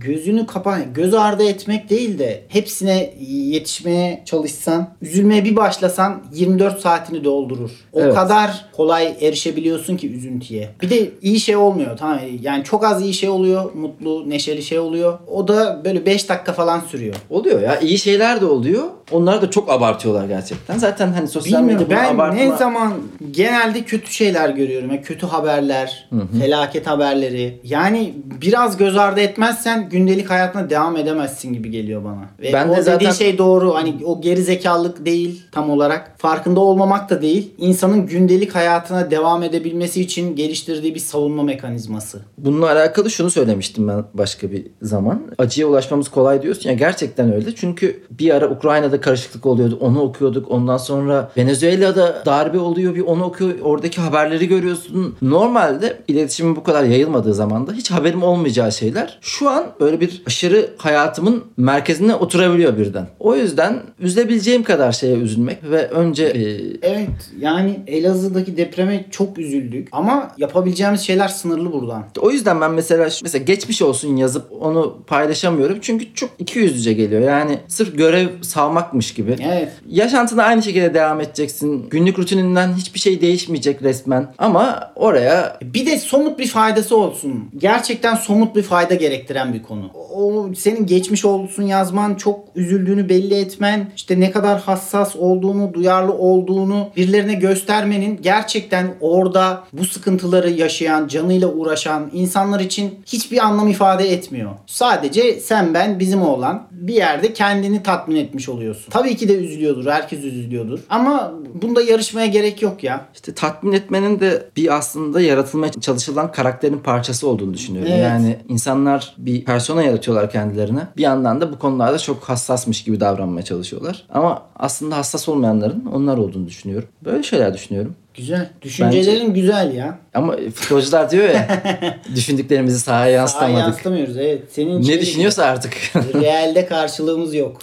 gözünü 0.04 0.46
kapa 0.48 0.80
göz 0.80 1.14
ardı 1.14 1.44
etmek 1.44 1.90
değil 1.90 2.20
de 2.20 2.42
hepsine 2.48 3.14
yetişmeye 3.30 4.22
çalışsan, 4.26 4.90
üzülmeye 5.02 5.46
bir 5.46 5.56
başlasan 5.56 6.24
24 6.34 6.80
saatini 6.82 7.24
doldurur. 7.24 7.72
O 7.94 8.00
Evet. 8.02 8.16
kadar 8.16 8.66
kolay 8.76 9.16
erişebiliyorsun 9.22 9.98
ki 9.98 10.14
üzüntüye. 10.14 10.70
Bir 10.82 10.90
de 10.90 11.10
iyi 11.22 11.40
şey 11.40 11.56
olmuyor 11.56 11.98
tamam 11.98 12.20
yani 12.42 12.64
çok 12.64 12.86
az 12.86 13.02
iyi 13.04 13.14
şey 13.14 13.30
oluyor, 13.30 13.74
mutlu, 13.74 14.30
neşeli 14.30 14.64
şey 14.64 14.80
oluyor. 14.80 15.20
O 15.28 15.48
da 15.48 15.82
böyle 15.86 16.06
5 16.06 16.30
dakika 16.30 16.54
falan 16.54 16.80
sürüyor. 16.80 17.16
Oluyor 17.30 17.62
ya. 17.62 17.80
iyi 17.80 17.98
şeyler 17.98 18.42
de 18.42 18.46
oluyor. 18.46 18.84
Onları 19.12 19.42
da 19.42 19.50
çok 19.50 19.70
abartıyorlar 19.72 20.28
gerçekten. 20.28 20.78
Zaten 20.78 21.12
hani 21.14 21.28
sosyal 21.28 21.60
Bilmiyorum 21.62 21.86
medya 21.88 21.98
bunu 21.98 22.08
ben 22.10 22.16
abartma... 22.16 22.40
ne 22.42 22.58
zaman 22.58 22.94
genelde 23.32 23.82
kötü 23.82 24.12
şeyler 24.14 24.50
görüyorum. 24.50 24.90
Yani 24.92 25.02
kötü 25.02 25.28
haberler, 25.28 26.10
felaket 26.40 26.88
haberleri. 26.88 27.60
Yani 27.64 28.14
biraz 28.42 28.78
göz 28.78 28.98
ardı 28.98 29.20
etmezsen 29.22 29.90
gündelik 29.94 30.30
hayatına 30.30 30.70
devam 30.70 30.98
edemezsin 30.98 31.54
gibi 31.54 31.72
geliyor 31.72 32.04
bana. 32.04 32.26
Ve 32.42 32.54
Ben 32.54 32.68
de 32.68 32.72
o 32.72 32.76
zaten- 32.76 32.96
dediğin 32.96 33.12
şey 33.12 33.38
doğru. 33.38 33.76
Hani 33.76 33.96
o 34.06 34.22
geri 34.22 34.44
zekalılık 34.44 35.06
değil 35.06 35.42
tam 35.52 35.70
olarak. 35.70 36.16
Farkında 36.18 36.60
olmamak 36.60 37.10
da 37.10 37.22
değil. 37.22 37.52
İnsanın 37.58 38.06
gündelik 38.06 38.56
hayatına 38.56 39.12
devam 39.12 39.44
edebilmesi 39.44 40.02
için 40.02 40.36
geliştirdiği 40.36 40.96
bir 40.96 41.00
savunma 41.00 41.44
mekanizması. 41.44 42.20
Bununla 42.38 42.72
alakalı 42.72 43.10
şunu 43.10 43.30
söylemiştim 43.30 43.88
ben 43.88 44.04
başka 44.14 44.52
bir 44.52 44.68
zaman. 44.82 45.22
Acıya 45.38 45.68
ulaşmamız 45.68 46.10
kolay 46.10 46.42
diyorsun 46.42 46.70
ya 46.70 46.76
gerçekten 46.76 47.34
öyle. 47.34 47.56
Çünkü 47.56 48.04
bir 48.12 48.36
ara 48.36 48.50
Ukrayna'da 48.50 49.02
karışıklık 49.02 49.46
oluyordu. 49.46 49.78
Onu 49.82 50.02
okuyorduk. 50.02 50.52
Ondan 50.52 50.78
sonra 50.78 51.32
Venezuela'da 51.38 52.24
darbe 52.26 52.60
oluyor. 52.60 52.96
Bir 52.96 53.02
onu 53.02 53.24
okuyor. 53.24 53.52
Oradaki 53.62 54.02
haberleri 54.02 54.48
görüyorsun. 54.48 55.16
Normalde 55.22 55.98
iletişimin 56.08 56.56
bu 56.56 56.64
kadar 56.64 56.84
yayılmadığı 56.84 57.34
zamanda 57.34 57.72
hiç 57.74 57.92
haberim 57.92 58.24
olmayacağı 58.24 58.72
şeyler 58.72 59.18
şu 59.22 59.50
an 59.50 59.66
böyle 59.84 60.02
bir 60.02 60.24
aşırı 60.28 60.70
hayatımın 60.78 61.44
merkezine 61.58 62.16
oturabiliyor 62.16 62.78
birden. 62.78 63.08
O 63.20 63.36
yüzden 63.36 63.82
üzülebileceğim 64.00 64.64
kadar 64.64 64.92
şeye 64.92 65.16
üzülmek 65.16 65.58
ve 65.64 65.88
önce 65.88 66.26
e, 66.26 66.54
Evet 66.82 67.10
yani 67.40 67.80
Elazığ'daki 67.88 68.58
depreme 68.58 69.06
çok 69.12 69.38
üzüldük. 69.38 69.88
Ama 69.92 70.32
yapabileceğimiz 70.38 71.02
şeyler 71.02 71.28
sınırlı 71.28 71.74
buradan. 71.74 72.06
O 72.20 72.32
yüzden 72.32 72.62
ben 72.62 72.72
mesela 72.72 73.10
mesela 73.24 73.44
geçmiş 73.44 73.82
olsun 73.82 74.16
yazıp 74.16 74.52
onu 74.62 74.98
paylaşamıyorum. 75.08 75.78
Çünkü 75.82 76.14
çok 76.14 76.30
iki 76.40 76.60
yüzlüce 76.60 76.94
geliyor. 76.94 77.22
Yani 77.22 77.60
sırf 77.68 77.98
görev 77.98 78.28
salmakmış 78.42 79.14
gibi. 79.14 79.36
Evet. 79.42 79.72
Yaşantına 79.90 80.44
aynı 80.44 80.64
şekilde 80.64 80.94
devam 80.94 81.22
edeceksin. 81.22 81.90
Günlük 81.90 82.20
rutininden 82.20 82.74
hiçbir 82.74 83.00
şey 83.00 83.22
değişmeyecek 83.22 83.82
resmen. 83.82 84.34
Ama 84.38 84.92
oraya 84.96 85.60
Bir 85.62 85.86
de 85.86 85.98
somut 86.00 86.40
bir 86.40 86.48
faydası 86.48 86.98
olsun. 86.98 87.50
Gerçekten 87.58 88.16
somut 88.16 88.56
bir 88.56 88.64
fayda 88.64 88.96
gerektiren 88.96 89.54
bir 89.54 89.63
konu. 89.64 89.92
O 90.14 90.50
senin 90.56 90.86
geçmiş 90.86 91.26
olsun 91.26 91.64
yazman, 91.64 92.16
çok 92.16 92.40
üzüldüğünü 92.56 93.10
belli 93.10 93.36
etmen, 93.36 93.92
işte 93.96 94.20
ne 94.20 94.32
kadar 94.32 94.62
hassas 94.62 95.16
olduğunu, 95.16 95.74
duyarlı 95.74 96.14
olduğunu 96.14 96.90
birilerine 96.98 97.34
göstermenin 97.34 98.20
gerçekten 98.22 98.96
orada 99.02 99.64
bu 99.74 99.86
sıkıntıları 99.86 100.50
yaşayan, 100.50 101.08
canıyla 101.08 101.48
uğraşan 101.48 102.10
insanlar 102.14 102.60
için 102.60 103.00
hiçbir 103.06 103.46
anlam 103.46 103.68
ifade 103.68 104.12
etmiyor. 104.12 104.52
Sadece 104.66 105.40
sen 105.40 105.74
ben 105.74 106.00
bizim 106.00 106.22
olan 106.22 106.68
bir 106.72 106.94
yerde 106.94 107.34
kendini 107.34 107.84
tatmin 107.84 108.16
etmiş 108.16 108.50
oluyorsun. 108.50 108.92
Tabii 108.92 109.16
ki 109.16 109.30
de 109.30 109.34
üzülüyordur, 109.34 109.86
herkes 109.86 110.20
üzülüyordur. 110.20 110.80
Ama 110.90 111.34
bunda 111.54 111.82
yarışmaya 111.82 112.26
gerek 112.26 112.62
yok 112.62 112.84
ya. 112.84 113.06
işte 113.14 113.34
tatmin 113.34 113.74
etmenin 113.74 114.20
de 114.20 114.50
bir 114.56 114.76
aslında 114.78 115.22
yaratılmaya 115.22 115.72
çalışılan 115.72 116.32
karakterin 116.32 116.80
parçası 116.80 117.28
olduğunu 117.28 117.54
düşünüyorum. 117.54 117.92
Evet. 117.96 118.04
Yani 118.04 118.38
insanlar 118.50 119.16
bir 119.18 119.46
persona 119.54 119.84
yaratıyorlar 119.84 120.32
kendilerine. 120.32 120.80
Bir 120.98 121.02
yandan 121.02 121.42
da 121.42 121.54
bu 121.54 121.60
konularda 121.60 121.98
çok 122.00 122.24
hassasmış 122.24 122.84
gibi 122.84 123.00
davranmaya 123.00 123.46
çalışıyorlar. 123.46 124.06
Ama 124.10 124.42
aslında 124.60 124.98
hassas 124.98 125.30
olmayanların 125.30 125.86
onlar 125.94 126.18
olduğunu 126.18 126.48
düşünüyorum. 126.48 126.90
Böyle 127.06 127.24
şeyler 127.24 127.54
düşünüyorum. 127.54 127.96
Güzel. 128.14 128.50
Düşüncelerin 128.62 129.34
güzel 129.34 129.74
ya. 129.74 129.98
Ama 130.14 130.36
futbolcular 130.56 131.12
diyor 131.12 131.30
ya 131.30 131.64
düşündüklerimizi 132.16 132.80
sahaya 132.80 133.04
Sahaya 133.04 133.12
yansıtamadık. 133.18 133.60
yansıtamıyoruz 133.60 134.18
evet. 134.18 134.42
Senin 134.52 134.82
Ne 134.88 135.02
düşünüyorsa 135.02 135.46
artık. 135.46 135.74
Realde 136.14 136.66
karşılığımız 136.66 137.34
yok. 137.34 137.58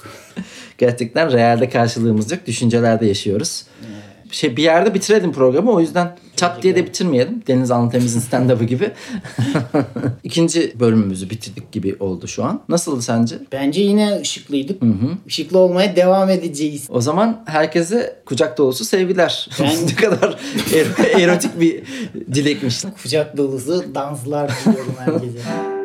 Gerçekten 0.78 1.32
realde 1.32 1.68
karşılığımız 1.68 2.32
yok. 2.32 2.46
Düşüncelerde 2.46 3.06
yaşıyoruz. 3.06 3.64
Şey 4.30 4.56
bir 4.56 4.62
yerde 4.62 4.94
bitirelim 4.94 5.32
programı. 5.32 5.70
O 5.72 5.80
yüzden 5.80 6.16
çat 6.36 6.62
diye 6.62 6.76
de 6.76 6.86
bitirmeyelim. 6.86 7.42
Deniz 7.48 7.70
Anlatemiz'in 7.70 8.20
stand-up'ı 8.20 8.64
gibi. 8.64 8.90
İkinci 10.24 10.80
bölümümüzü 10.80 11.30
bitirdik 11.30 11.72
gibi 11.72 11.96
oldu 12.00 12.28
şu 12.28 12.44
an. 12.44 12.60
Nasıldı 12.68 13.02
sence? 13.02 13.38
Bence 13.52 13.80
yine 13.82 14.20
ışıklıydık. 14.20 14.82
Işıklı 15.26 15.58
olmaya 15.58 15.96
devam 15.96 16.30
edeceğiz. 16.30 16.86
O 16.88 17.00
zaman 17.00 17.42
herkese 17.46 18.16
kucak 18.26 18.58
dolusu 18.58 18.84
sevgiler. 18.84 19.48
Ben- 19.60 19.86
ne 19.86 19.94
kadar 19.94 20.36
er- 20.74 21.20
erotik 21.20 21.60
bir 21.60 21.82
dilekmiş. 22.34 22.82
Kucak 23.02 23.36
dolusu 23.36 23.84
danslar 23.94 24.50
diliyorum 24.66 24.94
herkese. 24.98 25.38